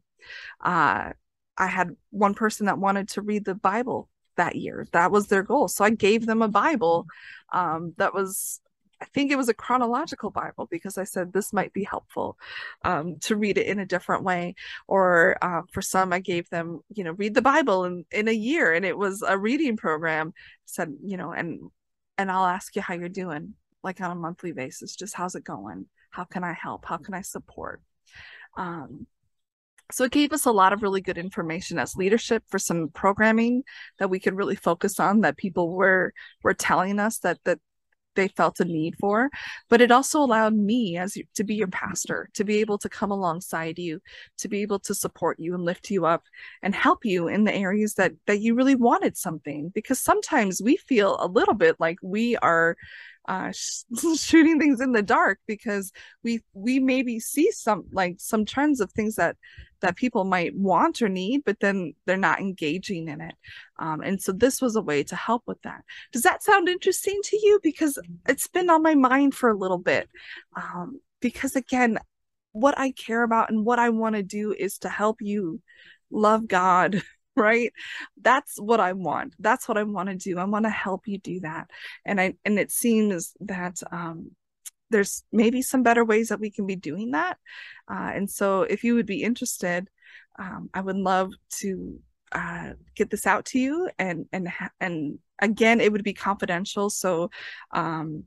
Uh, 0.63 1.11
I 1.57 1.67
had 1.67 1.95
one 2.11 2.35
person 2.35 2.67
that 2.67 2.77
wanted 2.77 3.09
to 3.09 3.21
read 3.21 3.45
the 3.45 3.55
Bible 3.55 4.09
that 4.41 4.55
year. 4.55 4.87
That 4.91 5.11
was 5.11 5.27
their 5.27 5.43
goal. 5.43 5.67
So 5.67 5.85
I 5.85 5.91
gave 5.91 6.25
them 6.25 6.41
a 6.41 6.47
Bible 6.47 7.05
um, 7.53 7.93
that 7.97 8.13
was 8.13 8.61
I 9.01 9.05
think 9.05 9.31
it 9.31 9.35
was 9.35 9.49
a 9.49 9.53
chronological 9.55 10.29
Bible 10.29 10.67
because 10.69 10.97
I 10.97 11.05
said 11.05 11.33
this 11.33 11.51
might 11.51 11.73
be 11.73 11.83
helpful 11.83 12.37
um, 12.83 13.17
to 13.21 13.35
read 13.35 13.57
it 13.57 13.65
in 13.65 13.79
a 13.79 13.85
different 13.85 14.23
way. 14.23 14.53
Or 14.87 15.37
uh, 15.41 15.61
for 15.73 15.81
some, 15.81 16.13
I 16.13 16.19
gave 16.19 16.47
them, 16.49 16.81
you 16.93 17.03
know, 17.03 17.13
read 17.13 17.33
the 17.33 17.41
Bible 17.41 17.85
in, 17.85 18.05
in 18.11 18.27
a 18.27 18.31
year, 18.49 18.71
and 18.73 18.85
it 18.85 18.95
was 18.95 19.23
a 19.23 19.37
reading 19.37 19.75
program. 19.75 20.33
Said, 20.65 20.93
you 21.03 21.17
know, 21.17 21.31
and 21.31 21.71
and 22.19 22.31
I'll 22.31 22.45
ask 22.45 22.75
you 22.75 22.83
how 22.83 22.93
you're 22.93 23.09
doing, 23.09 23.55
like 23.83 23.99
on 24.01 24.11
a 24.11 24.15
monthly 24.15 24.51
basis. 24.51 24.95
Just 24.95 25.15
how's 25.15 25.35
it 25.35 25.43
going? 25.43 25.87
How 26.11 26.25
can 26.25 26.43
I 26.43 26.53
help? 26.53 26.85
How 26.85 26.97
can 26.97 27.15
I 27.15 27.21
support? 27.21 27.81
Um, 28.55 29.07
so 29.91 30.03
it 30.03 30.11
gave 30.11 30.33
us 30.33 30.45
a 30.45 30.51
lot 30.51 30.73
of 30.73 30.81
really 30.81 31.01
good 31.01 31.17
information 31.17 31.79
as 31.79 31.95
leadership 31.95 32.43
for 32.47 32.59
some 32.59 32.89
programming 32.89 33.63
that 33.99 34.09
we 34.09 34.19
could 34.19 34.35
really 34.35 34.55
focus 34.55 34.99
on 34.99 35.21
that 35.21 35.37
people 35.37 35.73
were 35.73 36.13
were 36.43 36.53
telling 36.53 36.99
us 36.99 37.19
that 37.19 37.39
that 37.45 37.59
they 38.15 38.27
felt 38.27 38.59
a 38.59 38.65
need 38.65 38.95
for. 38.99 39.29
But 39.69 39.81
it 39.81 39.91
also 39.91 40.19
allowed 40.19 40.53
me 40.53 40.97
as 40.97 41.15
you, 41.15 41.23
to 41.35 41.43
be 41.43 41.55
your 41.55 41.67
pastor 41.67 42.29
to 42.33 42.43
be 42.43 42.57
able 42.57 42.77
to 42.79 42.89
come 42.89 43.11
alongside 43.11 43.79
you 43.79 44.01
to 44.39 44.47
be 44.47 44.61
able 44.61 44.79
to 44.79 44.93
support 44.93 45.39
you 45.39 45.53
and 45.53 45.63
lift 45.63 45.89
you 45.89 46.05
up 46.05 46.23
and 46.61 46.75
help 46.75 47.05
you 47.05 47.27
in 47.27 47.43
the 47.43 47.55
areas 47.55 47.95
that 47.95 48.13
that 48.27 48.41
you 48.41 48.55
really 48.55 48.75
wanted 48.75 49.17
something. 49.17 49.71
Because 49.73 49.99
sometimes 49.99 50.61
we 50.61 50.77
feel 50.77 51.17
a 51.19 51.27
little 51.27 51.53
bit 51.53 51.77
like 51.79 51.97
we 52.01 52.35
are 52.37 52.75
uh, 53.27 53.51
sh- 53.51 53.83
shooting 54.17 54.59
things 54.59 54.81
in 54.81 54.91
the 54.91 55.01
dark 55.01 55.39
because 55.47 55.91
we 56.23 56.41
we 56.53 56.79
maybe 56.79 57.19
see 57.19 57.51
some 57.51 57.85
like 57.91 58.15
some 58.19 58.45
trends 58.45 58.79
of 58.81 58.91
things 58.91 59.15
that 59.15 59.37
that 59.81 59.95
people 59.95 60.23
might 60.25 60.55
want 60.55 61.01
or 61.01 61.09
need 61.09 61.43
but 61.43 61.59
then 61.59 61.93
they're 62.05 62.17
not 62.17 62.39
engaging 62.39 63.07
in 63.07 63.21
it. 63.21 63.35
Um, 63.79 64.01
and 64.01 64.21
so 64.21 64.31
this 64.31 64.61
was 64.61 64.75
a 64.75 64.81
way 64.81 65.03
to 65.03 65.15
help 65.15 65.43
with 65.47 65.61
that. 65.63 65.81
Does 66.11 66.23
that 66.23 66.43
sound 66.43 66.69
interesting 66.69 67.19
to 67.25 67.37
you? 67.37 67.59
Because 67.63 67.97
it's 68.27 68.47
been 68.47 68.69
on 68.69 68.83
my 68.83 68.95
mind 68.95 69.33
for 69.33 69.49
a 69.49 69.57
little 69.57 69.79
bit. 69.79 70.07
Um, 70.55 70.99
because 71.21 71.55
again 71.55 71.97
what 72.51 72.77
i 72.77 72.91
care 72.91 73.23
about 73.23 73.49
and 73.49 73.63
what 73.63 73.79
i 73.79 73.89
want 73.89 74.15
to 74.15 74.23
do 74.23 74.53
is 74.57 74.77
to 74.79 74.89
help 74.89 75.21
you 75.21 75.61
love 76.09 76.47
god 76.47 77.01
right? 77.41 77.73
That's 78.21 78.53
what 78.69 78.79
i 78.79 78.93
want. 78.93 79.35
That's 79.39 79.67
what 79.67 79.77
i 79.77 79.83
want 79.83 80.09
to 80.09 80.15
do. 80.15 80.37
I 80.37 80.45
want 80.45 80.65
to 80.65 80.69
help 80.71 81.07
you 81.07 81.17
do 81.17 81.41
that. 81.41 81.69
And 82.05 82.21
i 82.21 82.35
and 82.45 82.59
it 82.59 82.71
seems 82.71 83.33
that 83.41 83.77
um 83.91 84.31
there's 84.91 85.23
maybe 85.31 85.61
some 85.61 85.83
better 85.83 86.05
ways 86.05 86.29
that 86.29 86.39
we 86.39 86.51
can 86.51 86.65
be 86.67 86.75
doing 86.75 87.11
that. 87.11 87.37
Uh, 87.89 88.11
and 88.13 88.29
so 88.29 88.63
if 88.63 88.83
you 88.83 88.95
would 88.95 89.05
be 89.05 89.23
interested 89.23 89.89
um, 90.39 90.69
i 90.73 90.79
would 90.79 90.95
love 90.95 91.29
to 91.49 91.99
uh, 92.31 92.69
get 92.95 93.09
this 93.09 93.27
out 93.27 93.45
to 93.45 93.59
you 93.59 93.89
and 93.99 94.25
and 94.31 94.47
and 94.79 95.19
again 95.41 95.81
it 95.81 95.91
would 95.91 96.03
be 96.03 96.13
confidential. 96.13 96.89
So 96.89 97.29
um, 97.71 98.25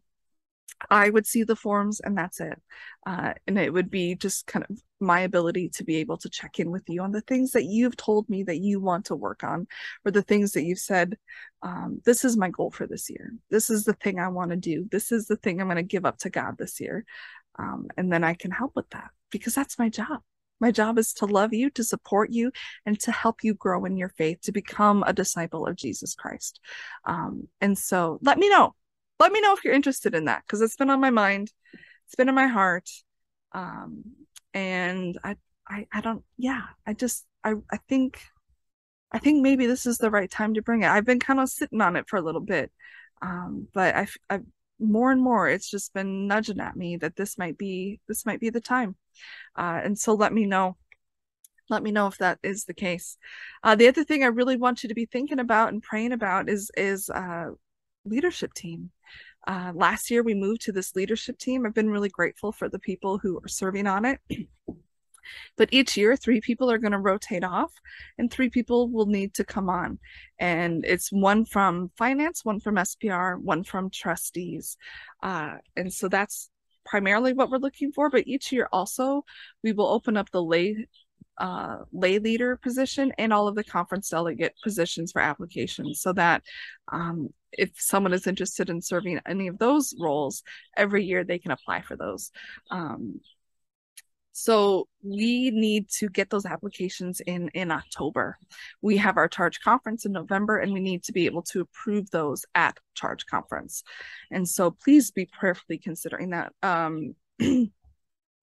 I 0.90 1.11
would 1.11 1.27
see 1.27 1.44
the 1.44 1.57
forms 1.57 2.00
and 2.00 2.16
that's 2.16 2.40
it. 2.40 2.61
Uh, 3.07 3.35
and 3.46 3.59
it 3.59 3.72
would 3.72 3.90
be 3.90 4.14
just 4.14 4.46
kind 4.46 4.64
of 4.68 4.79
my 5.00 5.20
ability 5.20 5.68
to 5.70 5.85
be 5.85 5.96
able 5.96 6.16
to 6.18 6.29
check 6.29 6.59
in 6.59 6.70
with 6.70 6.83
you 6.88 7.03
on 7.03 7.12
the 7.12 7.20
things 7.22 7.53
that 7.53 7.64
you've 7.64 7.96
told 7.96 8.29
me 8.29 8.42
that 8.44 8.59
you 8.59 8.81
want 8.81 9.07
to 9.07 9.16
work 9.16 9.44
on, 9.44 9.66
or 10.05 10.11
the 10.11 10.22
things 10.22 10.53
that 10.53 10.64
you've 10.64 10.79
said, 10.79 11.16
um, 11.62 12.00
this 12.05 12.24
is 12.24 12.37
my 12.37 12.50
goal 12.50 12.70
for 12.70 12.87
this 12.87 13.11
year. 13.11 13.33
This 13.50 13.70
is 13.70 13.85
the 13.85 13.92
thing 13.94 14.18
I 14.18 14.29
want 14.29 14.50
to 14.50 14.57
do. 14.57 14.87
This 14.90 15.12
is 15.12 15.27
the 15.27 15.37
thing 15.37 15.61
I'm 15.61 15.68
going 15.68 15.77
to 15.77 15.83
give 15.83 16.07
up 16.07 16.18
to 16.18 16.31
God 16.31 16.57
this 16.59 16.81
year. 16.81 17.05
Um, 17.59 17.88
and 17.96 18.12
then 18.12 18.24
I 18.24 18.35
can 18.35 18.50
help 18.50 18.72
with 18.74 18.88
that 18.90 19.11
because 19.31 19.55
that's 19.55 19.79
my 19.79 19.88
job. 19.88 20.20
My 20.61 20.70
job 20.70 20.98
is 20.98 21.12
to 21.14 21.27
love 21.27 21.53
you, 21.53 21.68
to 21.70 21.85
support 21.85 22.31
you, 22.31 22.53
and 22.87 22.98
to 23.00 23.12
help 23.12 23.42
you 23.42 23.55
grow 23.55 23.85
in 23.85 23.96
your 23.96 24.09
faith, 24.11 24.40
to 24.42 24.53
become 24.53 25.05
a 25.07 25.12
disciple 25.12 25.66
of 25.66 25.77
Jesus 25.77 26.14
Christ. 26.14 26.61
Um, 27.05 27.48
and 27.61 27.77
so 27.77 28.18
let 28.22 28.38
me 28.38 28.48
know 28.48 28.74
let 29.20 29.33
me 29.33 29.40
know 29.40 29.55
if 29.55 29.64
you're 29.64 29.74
interested 29.74 30.14
in 30.14 30.27
that 30.27 30.42
because 30.46 30.61
it's 30.61 30.77
been 30.77 30.90
on 30.90 31.00
my 31.00 31.11
mind. 31.11 31.53
It's 32.07 32.14
been 32.16 32.29
in 32.29 32.35
my 32.35 32.46
heart. 32.48 32.88
Um 33.53 34.05
and 34.55 35.18
I, 35.24 35.37
I 35.68 35.87
i 35.92 36.00
don't 36.00 36.22
yeah 36.37 36.62
i 36.87 36.92
just 36.92 37.27
i 37.42 37.55
i 37.70 37.77
think 37.88 38.20
i 39.12 39.18
think 39.18 39.42
maybe 39.42 39.66
this 39.66 39.85
is 39.85 39.98
the 39.98 40.11
right 40.11 40.31
time 40.31 40.55
to 40.55 40.62
bring 40.62 40.83
it. 40.83 40.90
I've 40.90 41.05
been 41.05 41.20
kind 41.20 41.40
of 41.40 41.48
sitting 41.48 41.81
on 41.81 41.96
it 41.96 42.09
for 42.09 42.16
a 42.16 42.22
little 42.22 42.40
bit 42.40 42.70
um 43.22 43.68
but 43.74 43.94
i 43.94 44.07
i 44.31 44.40
more 44.81 45.12
and 45.12 45.22
more 45.22 45.48
it's 45.48 45.70
just 45.70 45.94
been 45.94 46.27
nudging 46.27 46.61
at 46.61 46.77
me 46.77 46.96
that 46.96 47.16
this 47.16 47.38
might 47.38 47.57
be 47.59 48.00
this 48.09 48.27
might 48.27 48.40
be 48.40 48.50
the 48.50 48.61
time. 48.61 48.96
Uh 49.57 49.81
and 49.85 49.98
so 49.98 50.14
let 50.14 50.33
me 50.33 50.46
know. 50.46 50.77
Let 51.70 51.83
me 51.83 51.92
know 51.92 52.07
if 52.09 52.18
that 52.18 52.38
is 52.42 52.64
the 52.64 52.74
case. 52.74 53.16
Uh 53.62 53.74
the 53.74 53.88
other 53.88 54.05
thing 54.05 54.22
i 54.22 54.27
really 54.27 54.57
want 54.57 54.83
you 54.83 54.88
to 54.88 54.94
be 54.94 55.07
thinking 55.07 55.38
about 55.40 55.72
and 55.72 55.83
praying 55.83 56.12
about 56.12 56.48
is 56.48 56.70
is 56.77 57.11
uh 57.11 57.50
leadership 58.05 58.55
team 58.55 58.90
uh, 59.47 59.73
last 59.75 60.11
year, 60.11 60.23
we 60.23 60.35
moved 60.35 60.62
to 60.62 60.73
this 60.73 60.97
leadership 60.97 61.38
team. 61.38 61.67
I've 61.67 61.75
been 61.75 61.90
really 61.90 62.09
grateful 62.09 62.53
for 62.53 62.69
the 62.69 62.79
people 62.79 63.19
who 63.19 63.38
are 63.38 63.49
serving 63.49 63.87
on 63.87 64.05
it. 64.05 64.21
but 65.57 65.69
each 65.71 65.97
year, 65.97 66.17
three 66.17 66.40
people 66.40 66.71
are 66.71 66.79
going 66.79 66.93
to 66.93 66.99
rotate 66.99 67.45
off, 67.45 67.73
and 68.17 68.31
three 68.31 68.49
people 68.49 68.88
will 68.88 69.07
need 69.07 69.35
to 69.35 69.45
come 69.45 69.69
on. 69.69 69.99
And 70.38 70.85
it's 70.87 71.12
one 71.12 71.45
from 71.45 71.90
finance, 71.97 72.45
one 72.45 72.59
from 72.59 72.77
SPR, 72.77 73.38
one 73.38 73.64
from 73.64 73.90
trustees. 73.90 74.77
Uh, 75.23 75.57
and 75.77 75.93
so 75.93 76.09
that's 76.09 76.51
primarily 76.87 77.35
what 77.35 77.51
we're 77.51 77.59
looking 77.59 77.93
for. 77.93 78.09
But 78.09 78.27
each 78.27 78.51
year, 78.51 78.69
also, 78.73 79.25
we 79.62 79.73
will 79.73 79.88
open 79.88 80.17
up 80.17 80.31
the 80.31 80.43
lay 80.43 80.87
uh, 81.38 81.79
lay 81.92 82.18
leader 82.18 82.57
position 82.57 83.12
and 83.18 83.33
all 83.33 83.49
of 83.49 83.55
the 83.55 83.64
conference 83.64 84.09
delegate 84.09 84.55
positions 84.62 85.12
for 85.12 85.20
applications 85.20 86.01
so 86.01 86.12
that 86.12 86.42
um, 86.92 87.29
if 87.53 87.70
someone 87.77 88.12
is 88.12 88.27
interested 88.27 88.70
in 88.70 88.81
serving 88.81 89.20
any 89.27 89.49
of 89.49 89.59
those 89.59 89.94
roles 89.99 90.42
every 90.77 91.05
year 91.05 91.25
they 91.25 91.38
can 91.38 91.51
apply 91.51 91.81
for 91.83 91.97
those. 91.97 92.31
Um, 92.70 93.20
so 94.37 94.88
we 95.05 95.53
need 95.53 95.88
to 95.90 96.09
get 96.09 96.29
those 96.29 96.44
applications 96.44 97.20
in 97.20 97.49
in 97.51 97.70
october. 97.70 98.37
We 98.83 98.97
have 98.97 99.16
our 99.16 99.29
charge 99.29 99.61
conference 99.61 100.07
in 100.07 100.12
november 100.12 100.59
and 100.59 100.73
we 100.73 100.81
need 100.81 101.05
to 101.05 101.12
be 101.12 101.27
able 101.27 101.42
to 101.42 101.61
approve 101.61 102.11
those 102.11 102.44
at 102.55 102.79
charge 102.94 103.27
conference. 103.27 103.85
And 104.33 104.49
so 104.49 104.73
please 104.73 105.12
be 105.12 105.27
prayerfully 105.27 105.79
considering 105.79 106.31
that. 106.31 106.53
Um, 106.62 107.14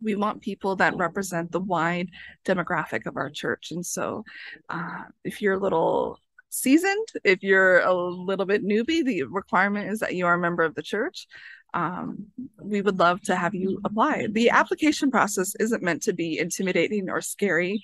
we 0.01 0.15
want 0.15 0.41
people 0.41 0.75
that 0.77 0.97
represent 0.97 1.51
the 1.51 1.59
wide 1.59 2.09
demographic 2.45 3.05
of 3.05 3.17
our 3.17 3.29
church. 3.29 3.71
And 3.71 3.85
so, 3.85 4.23
uh, 4.69 5.03
if 5.23 5.41
you're 5.41 5.53
a 5.53 5.59
little 5.59 6.19
seasoned, 6.49 7.07
if 7.23 7.43
you're 7.43 7.79
a 7.79 7.93
little 7.93 8.45
bit 8.45 8.63
newbie, 8.63 9.03
the 9.03 9.23
requirement 9.23 9.91
is 9.91 9.99
that 9.99 10.15
you 10.15 10.25
are 10.25 10.35
a 10.35 10.39
member 10.39 10.63
of 10.63 10.75
the 10.75 10.83
church. 10.83 11.27
Um, 11.73 12.27
we 12.61 12.81
would 12.81 12.99
love 12.99 13.21
to 13.23 13.35
have 13.35 13.55
you 13.55 13.79
apply. 13.85 14.27
The 14.31 14.49
application 14.49 15.09
process 15.09 15.55
isn't 15.59 15.81
meant 15.81 16.03
to 16.03 16.13
be 16.13 16.37
intimidating 16.37 17.09
or 17.09 17.21
scary, 17.21 17.81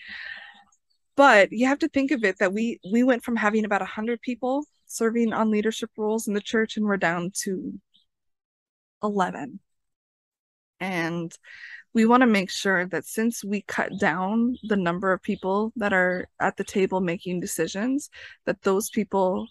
but 1.16 1.52
you 1.52 1.68
have 1.68 1.80
to 1.80 1.88
think 1.88 2.12
of 2.12 2.24
it 2.24 2.38
that 2.40 2.54
we 2.54 2.80
we 2.92 3.04
went 3.04 3.24
from 3.24 3.38
having 3.38 3.64
about 3.64 3.82
100 3.82 4.22
people 4.22 4.66
serving 4.86 5.34
on 5.34 5.52
leadership 5.52 5.90
roles 5.98 6.28
in 6.28 6.34
the 6.34 6.42
church 6.42 6.78
and 6.78 6.86
we're 6.86 6.98
down 6.98 7.32
to 7.44 7.74
11 9.04 9.60
and 10.80 11.32
we 11.98 12.06
want 12.06 12.22
to 12.22 12.28
make 12.28 12.52
sure 12.52 12.86
that 12.86 13.08
since 13.08 13.44
we 13.44 13.62
cut 13.62 13.90
down 14.00 14.56
the 14.62 14.78
number 14.78 15.12
of 15.12 15.20
people 15.24 15.74
that 15.76 15.94
are 15.94 16.30
at 16.40 16.56
the 16.56 16.64
table 16.64 17.02
making 17.02 17.40
decisions, 17.40 18.12
that 18.46 18.62
those 18.62 18.92
people 18.92 19.48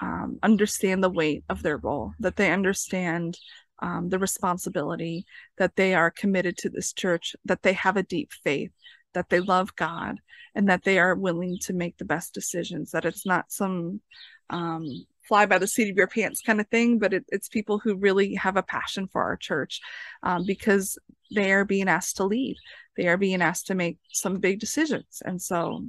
um, 0.00 0.38
understand 0.44 1.02
the 1.02 1.10
weight 1.10 1.42
of 1.48 1.64
their 1.64 1.78
role, 1.78 2.12
that 2.20 2.36
they 2.36 2.52
understand 2.52 3.36
um, 3.80 4.08
the 4.08 4.20
responsibility, 4.20 5.26
that 5.58 5.74
they 5.74 5.92
are 5.92 6.12
committed 6.12 6.56
to 6.58 6.68
this 6.70 6.92
church, 6.92 7.34
that 7.44 7.62
they 7.62 7.72
have 7.72 7.96
a 7.96 8.04
deep 8.04 8.30
faith, 8.44 8.70
that 9.14 9.28
they 9.28 9.40
love 9.40 9.74
God, 9.74 10.20
and 10.54 10.68
that 10.68 10.84
they 10.84 11.00
are 11.00 11.16
willing 11.16 11.58
to 11.62 11.72
make 11.72 11.98
the 11.98 12.04
best 12.04 12.32
decisions, 12.32 12.92
that 12.92 13.04
it's 13.04 13.26
not 13.26 13.50
some 13.50 14.00
um, 14.48 14.86
fly 15.22 15.46
by 15.46 15.58
the 15.58 15.66
seat 15.66 15.90
of 15.90 15.96
your 15.96 16.06
pants 16.06 16.42
kind 16.42 16.60
of 16.60 16.68
thing, 16.68 16.98
but 16.98 17.12
it, 17.12 17.24
it's 17.28 17.48
people 17.48 17.78
who 17.78 17.94
really 17.96 18.34
have 18.34 18.56
a 18.56 18.62
passion 18.62 19.06
for 19.06 19.22
our 19.22 19.36
church 19.36 19.80
um, 20.22 20.44
because 20.46 20.98
they 21.34 21.52
are 21.52 21.64
being 21.64 21.88
asked 21.88 22.16
to 22.16 22.24
lead. 22.24 22.56
They 22.96 23.06
are 23.08 23.16
being 23.16 23.42
asked 23.42 23.68
to 23.68 23.74
make 23.74 23.98
some 24.12 24.40
big 24.40 24.58
decisions. 24.58 25.22
And 25.24 25.40
so 25.40 25.84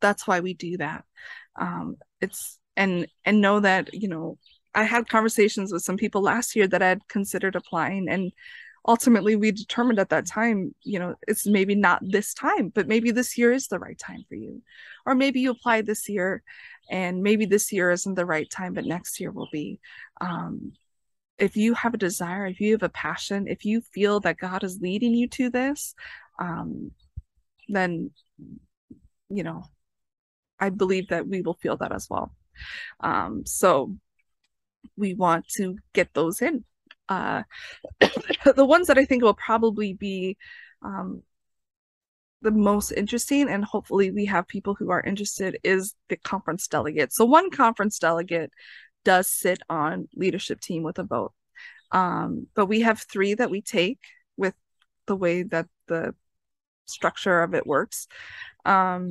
that's 0.00 0.26
why 0.26 0.40
we 0.40 0.54
do 0.54 0.78
that. 0.78 1.04
Um, 1.60 1.96
it's 2.20 2.58
and 2.76 3.06
and 3.24 3.40
know 3.40 3.60
that, 3.60 3.94
you 3.94 4.08
know, 4.08 4.38
I 4.74 4.84
had 4.84 5.08
conversations 5.08 5.72
with 5.72 5.82
some 5.82 5.96
people 5.96 6.22
last 6.22 6.54
year 6.54 6.68
that 6.68 6.82
I 6.82 6.88
had 6.88 7.08
considered 7.08 7.56
applying 7.56 8.08
and 8.08 8.32
ultimately 8.86 9.36
we 9.36 9.50
determined 9.50 9.98
at 9.98 10.08
that 10.10 10.26
time 10.26 10.74
you 10.82 10.98
know 10.98 11.14
it's 11.26 11.46
maybe 11.46 11.74
not 11.74 12.00
this 12.02 12.32
time 12.34 12.68
but 12.68 12.86
maybe 12.88 13.10
this 13.10 13.36
year 13.36 13.52
is 13.52 13.68
the 13.68 13.78
right 13.78 13.98
time 13.98 14.24
for 14.28 14.34
you. 14.34 14.62
Or 15.04 15.14
maybe 15.14 15.40
you 15.40 15.50
apply 15.50 15.82
this 15.82 16.08
year 16.08 16.42
and 16.90 17.22
maybe 17.22 17.46
this 17.46 17.72
year 17.72 17.90
isn't 17.90 18.14
the 18.14 18.26
right 18.26 18.50
time 18.50 18.74
but 18.74 18.84
next 18.84 19.20
year 19.20 19.30
will 19.30 19.48
be. 19.52 19.80
Um, 20.20 20.72
if 21.38 21.56
you 21.56 21.74
have 21.74 21.92
a 21.94 21.98
desire 21.98 22.46
if 22.46 22.60
you 22.60 22.72
have 22.72 22.82
a 22.82 22.88
passion 22.88 23.46
if 23.46 23.64
you 23.64 23.82
feel 23.92 24.20
that 24.20 24.38
god 24.38 24.64
is 24.64 24.80
leading 24.80 25.14
you 25.14 25.28
to 25.28 25.50
this 25.50 25.94
um, 26.40 26.90
then 27.68 28.10
you 29.28 29.42
know 29.42 29.62
i 30.58 30.70
believe 30.70 31.08
that 31.08 31.26
we 31.28 31.42
will 31.42 31.58
feel 31.60 31.76
that 31.76 31.92
as 31.92 32.08
well. 32.08 32.32
Um, 33.00 33.44
so 33.44 33.96
we 34.96 35.14
want 35.14 35.46
to 35.56 35.76
get 35.92 36.14
those 36.14 36.40
in 36.42 36.64
uh, 37.08 37.42
the 38.56 38.64
ones 38.64 38.88
that 38.88 38.98
I 38.98 39.04
think 39.04 39.22
will 39.22 39.34
probably 39.34 39.94
be 39.94 40.36
um, 40.82 41.22
the 42.42 42.50
most 42.50 42.92
interesting, 42.92 43.48
and 43.48 43.64
hopefully 43.64 44.10
we 44.10 44.26
have 44.26 44.46
people 44.46 44.74
who 44.74 44.90
are 44.90 45.02
interested, 45.02 45.58
is 45.64 45.94
the 46.08 46.16
conference 46.16 46.66
delegate. 46.68 47.12
So 47.12 47.24
one 47.24 47.50
conference 47.50 47.98
delegate 47.98 48.52
does 49.04 49.28
sit 49.28 49.60
on 49.68 50.08
leadership 50.14 50.60
team 50.60 50.82
with 50.82 50.98
a 50.98 51.04
vote, 51.04 51.32
um, 51.92 52.46
but 52.54 52.66
we 52.66 52.80
have 52.80 53.00
three 53.00 53.34
that 53.34 53.50
we 53.50 53.62
take 53.62 54.00
with 54.36 54.54
the 55.06 55.16
way 55.16 55.42
that 55.44 55.66
the 55.88 56.14
structure 56.86 57.42
of 57.42 57.54
it 57.54 57.66
works. 57.66 58.06
Um, 58.64 59.10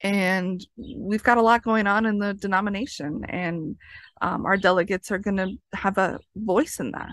and 0.00 0.64
we've 0.76 1.22
got 1.22 1.38
a 1.38 1.42
lot 1.42 1.62
going 1.62 1.86
on 1.86 2.04
in 2.04 2.18
the 2.18 2.34
denomination 2.34 3.24
and 3.26 3.76
um, 4.24 4.46
our 4.46 4.56
delegates 4.56 5.12
are 5.12 5.18
going 5.18 5.36
to 5.36 5.52
have 5.74 5.98
a 5.98 6.18
voice 6.34 6.80
in 6.80 6.92
that. 6.92 7.10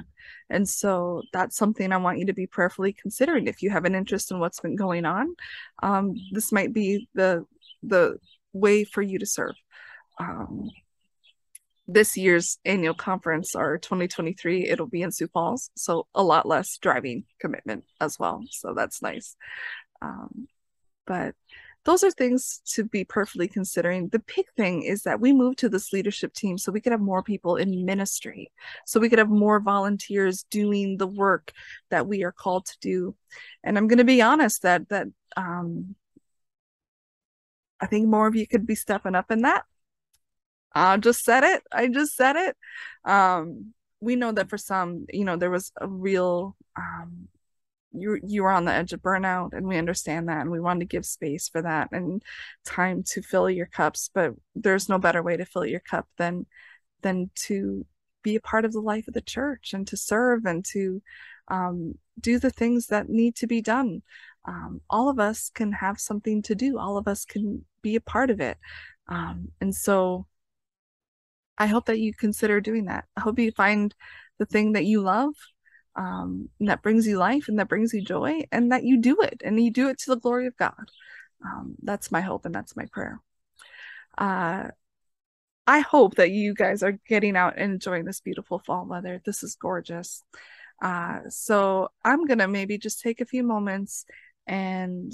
And 0.49 0.67
so 0.67 1.23
that's 1.33 1.57
something 1.57 1.91
i 1.91 1.97
want 1.97 2.19
you 2.19 2.25
to 2.27 2.33
be 2.33 2.47
prayerfully 2.47 2.93
considering 2.93 3.47
if 3.47 3.61
you 3.61 3.69
have 3.69 3.83
an 3.83 3.95
interest 3.95 4.31
in 4.31 4.39
what's 4.39 4.61
been 4.61 4.77
going 4.77 5.03
on. 5.03 5.35
Um, 5.83 6.15
this 6.31 6.53
might 6.53 6.71
be 6.73 7.09
the 7.13 7.45
the 7.83 8.17
way 8.53 8.85
for 8.85 9.01
you 9.01 9.19
to 9.19 9.25
serve. 9.25 9.55
Um, 10.19 10.69
this 11.85 12.15
year's 12.15 12.59
annual 12.63 12.93
conference 12.93 13.55
our 13.55 13.77
2023 13.77 14.69
it'll 14.69 14.85
be 14.85 15.01
in 15.01 15.11
sioux 15.11 15.27
falls 15.27 15.71
so 15.75 16.07
a 16.15 16.23
lot 16.23 16.45
less 16.47 16.77
driving 16.77 17.25
commitment 17.41 17.83
as 17.99 18.17
well. 18.17 18.41
So 18.51 18.73
that's 18.73 19.01
nice. 19.01 19.35
Um, 20.01 20.47
but 21.05 21.35
those 21.83 22.03
are 22.03 22.11
things 22.11 22.61
to 22.73 22.83
be 22.83 23.03
perfectly 23.03 23.47
considering. 23.47 24.09
The 24.09 24.23
big 24.35 24.45
thing 24.55 24.83
is 24.83 25.03
that 25.03 25.19
we 25.19 25.33
moved 25.33 25.59
to 25.59 25.69
this 25.69 25.91
leadership 25.91 26.33
team 26.33 26.57
so 26.57 26.71
we 26.71 26.79
could 26.81 26.91
have 26.91 27.01
more 27.01 27.23
people 27.23 27.55
in 27.55 27.85
ministry, 27.85 28.51
so 28.85 28.99
we 28.99 29.09
could 29.09 29.19
have 29.19 29.29
more 29.29 29.59
volunteers 29.59 30.45
doing 30.51 30.97
the 30.97 31.07
work 31.07 31.51
that 31.89 32.07
we 32.07 32.23
are 32.23 32.31
called 32.31 32.65
to 32.65 32.77
do. 32.81 33.15
And 33.63 33.77
I'm 33.77 33.87
going 33.87 33.97
to 33.97 34.03
be 34.03 34.21
honest 34.21 34.61
that 34.61 34.89
that 34.89 35.07
um, 35.35 35.95
I 37.79 37.87
think 37.87 38.07
more 38.07 38.27
of 38.27 38.35
you 38.35 38.47
could 38.47 38.67
be 38.67 38.75
stepping 38.75 39.15
up 39.15 39.31
in 39.31 39.41
that. 39.41 39.63
I 40.73 40.97
just 40.97 41.23
said 41.23 41.43
it. 41.43 41.63
I 41.71 41.87
just 41.87 42.15
said 42.15 42.35
it. 42.35 42.55
Um, 43.03 43.73
we 43.99 44.15
know 44.15 44.31
that 44.31 44.49
for 44.49 44.57
some, 44.57 45.05
you 45.11 45.25
know, 45.25 45.35
there 45.35 45.51
was 45.51 45.71
a 45.79 45.87
real 45.87 46.55
um, 46.77 47.27
you 47.93 48.19
you 48.25 48.43
were 48.43 48.51
on 48.51 48.65
the 48.65 48.73
edge 48.73 48.93
of 48.93 49.01
burnout 49.01 49.53
and 49.53 49.67
we 49.67 49.77
understand 49.77 50.29
that 50.29 50.41
and 50.41 50.51
we 50.51 50.59
want 50.59 50.79
to 50.79 50.85
give 50.85 51.05
space 51.05 51.49
for 51.49 51.61
that 51.61 51.89
and 51.91 52.23
time 52.65 53.03
to 53.03 53.21
fill 53.21 53.49
your 53.49 53.65
cups 53.65 54.09
but 54.13 54.33
there's 54.55 54.87
no 54.87 54.97
better 54.97 55.21
way 55.21 55.35
to 55.35 55.45
fill 55.45 55.65
your 55.65 55.81
cup 55.81 56.07
than 56.17 56.45
than 57.01 57.29
to 57.35 57.85
be 58.23 58.35
a 58.35 58.41
part 58.41 58.65
of 58.65 58.71
the 58.71 58.79
life 58.79 59.07
of 59.07 59.13
the 59.13 59.21
church 59.21 59.73
and 59.73 59.87
to 59.87 59.97
serve 59.97 60.45
and 60.45 60.63
to 60.65 61.01
um, 61.47 61.95
do 62.19 62.39
the 62.39 62.49
things 62.49 62.87
that 62.87 63.09
need 63.09 63.35
to 63.35 63.47
be 63.47 63.61
done. 63.61 64.01
Um, 64.45 64.81
all 64.89 65.09
of 65.09 65.19
us 65.19 65.49
can 65.53 65.71
have 65.73 65.99
something 65.99 66.41
to 66.43 66.55
do. 66.55 66.77
All 66.77 66.97
of 66.97 67.07
us 67.07 67.25
can 67.25 67.65
be 67.81 67.95
a 67.95 68.01
part 68.01 68.29
of 68.29 68.39
it. 68.39 68.57
Um, 69.07 69.49
and 69.59 69.75
so 69.75 70.27
i 71.57 71.67
hope 71.67 71.85
that 71.85 71.99
you 71.99 72.13
consider 72.13 72.59
doing 72.59 72.85
that. 72.85 73.05
I 73.15 73.21
hope 73.21 73.37
you 73.37 73.51
find 73.51 73.93
the 74.39 74.45
thing 74.45 74.71
that 74.71 74.85
you 74.85 75.01
love 75.01 75.35
um, 75.95 76.49
that 76.59 76.81
brings 76.81 77.05
you 77.05 77.17
life 77.17 77.47
and 77.47 77.59
that 77.59 77.67
brings 77.67 77.93
you 77.93 78.01
joy 78.01 78.43
and 78.51 78.71
that 78.71 78.83
you 78.83 79.01
do 79.01 79.21
it 79.21 79.41
and 79.43 79.61
you 79.61 79.71
do 79.71 79.89
it 79.89 79.99
to 79.99 80.11
the 80.11 80.19
glory 80.19 80.47
of 80.47 80.57
God. 80.57 80.91
Um, 81.43 81.75
that's 81.81 82.11
my 82.11 82.21
hope 82.21 82.45
and 82.45 82.53
that's 82.53 82.75
my 82.75 82.85
prayer. 82.85 83.19
Uh, 84.17 84.69
I 85.67 85.79
hope 85.79 86.15
that 86.15 86.31
you 86.31 86.53
guys 86.53 86.83
are 86.83 86.97
getting 87.07 87.35
out 87.35 87.53
and 87.57 87.73
enjoying 87.73 88.05
this 88.05 88.19
beautiful 88.19 88.59
fall 88.59 88.85
weather. 88.85 89.21
This 89.25 89.43
is 89.43 89.55
gorgeous. 89.55 90.23
Uh, 90.81 91.19
so 91.29 91.89
I'm 92.03 92.25
going 92.25 92.39
to 92.39 92.47
maybe 92.47 92.77
just 92.77 93.01
take 93.01 93.21
a 93.21 93.25
few 93.25 93.43
moments 93.43 94.05
and 94.47 95.13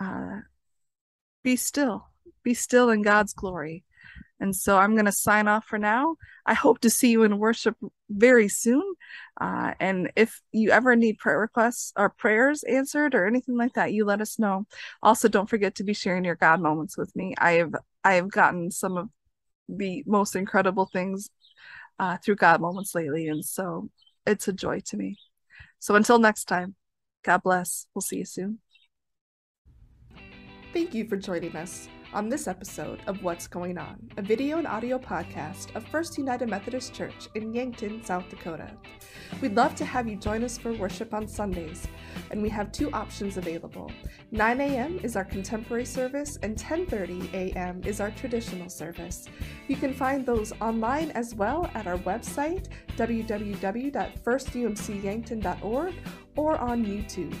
uh, 0.00 0.40
be 1.42 1.56
still, 1.56 2.08
be 2.42 2.54
still 2.54 2.90
in 2.90 3.02
God's 3.02 3.32
glory. 3.32 3.84
And 4.40 4.54
so 4.54 4.78
I'm 4.78 4.94
going 4.94 5.06
to 5.06 5.12
sign 5.12 5.48
off 5.48 5.64
for 5.64 5.78
now. 5.78 6.16
I 6.46 6.54
hope 6.54 6.80
to 6.80 6.90
see 6.90 7.10
you 7.10 7.24
in 7.24 7.38
worship 7.38 7.76
very 8.08 8.48
soon. 8.48 8.82
Uh, 9.40 9.74
and 9.80 10.10
if 10.16 10.40
you 10.52 10.70
ever 10.70 10.94
need 10.96 11.18
prayer 11.18 11.40
requests 11.40 11.92
or 11.96 12.10
prayers 12.10 12.62
answered 12.64 13.14
or 13.14 13.26
anything 13.26 13.56
like 13.56 13.74
that, 13.74 13.92
you 13.92 14.04
let 14.04 14.20
us 14.20 14.38
know. 14.38 14.66
Also, 15.02 15.28
don't 15.28 15.50
forget 15.50 15.74
to 15.76 15.84
be 15.84 15.94
sharing 15.94 16.24
your 16.24 16.36
God 16.36 16.60
moments 16.60 16.96
with 16.96 17.14
me. 17.16 17.34
I 17.38 17.52
have 17.52 17.74
I 18.04 18.14
have 18.14 18.30
gotten 18.30 18.70
some 18.70 18.96
of 18.96 19.08
the 19.68 20.02
most 20.06 20.36
incredible 20.36 20.86
things 20.86 21.30
uh, 21.98 22.16
through 22.18 22.36
God 22.36 22.60
moments 22.60 22.94
lately, 22.94 23.28
and 23.28 23.44
so 23.44 23.90
it's 24.24 24.48
a 24.48 24.52
joy 24.52 24.80
to 24.86 24.96
me. 24.96 25.18
So 25.78 25.94
until 25.94 26.18
next 26.18 26.44
time, 26.44 26.74
God 27.24 27.42
bless. 27.42 27.86
We'll 27.94 28.02
see 28.02 28.18
you 28.18 28.24
soon. 28.24 28.60
Thank 30.72 30.94
you 30.94 31.08
for 31.08 31.16
joining 31.16 31.56
us 31.56 31.88
on 32.12 32.28
this 32.28 32.48
episode 32.48 33.00
of 33.06 33.22
What's 33.22 33.46
Going 33.46 33.78
On, 33.78 33.96
a 34.16 34.22
video 34.22 34.58
and 34.58 34.66
audio 34.66 34.98
podcast 34.98 35.76
of 35.76 35.86
First 35.88 36.16
United 36.16 36.48
Methodist 36.48 36.94
Church 36.94 37.28
in 37.34 37.52
Yankton, 37.52 38.02
South 38.02 38.26
Dakota. 38.30 38.72
We'd 39.40 39.54
love 39.54 39.74
to 39.76 39.84
have 39.84 40.08
you 40.08 40.16
join 40.16 40.42
us 40.42 40.56
for 40.56 40.72
worship 40.72 41.12
on 41.12 41.28
Sundays, 41.28 41.86
and 42.30 42.40
we 42.40 42.48
have 42.48 42.72
two 42.72 42.90
options 42.92 43.36
available. 43.36 43.92
9 44.30 44.60
a.m. 44.60 44.98
is 45.02 45.16
our 45.16 45.24
contemporary 45.24 45.84
service, 45.84 46.38
and 46.42 46.56
10:30 46.56 47.34
a.m. 47.34 47.82
is 47.84 48.00
our 48.00 48.10
traditional 48.12 48.70
service. 48.70 49.26
You 49.68 49.76
can 49.76 49.92
find 49.92 50.24
those 50.24 50.52
online 50.60 51.10
as 51.10 51.34
well 51.34 51.70
at 51.74 51.86
our 51.86 51.98
website 51.98 52.68
www.firstumcyankton.org 52.96 55.94
or 56.36 56.58
on 56.58 56.84
YouTube. 56.84 57.36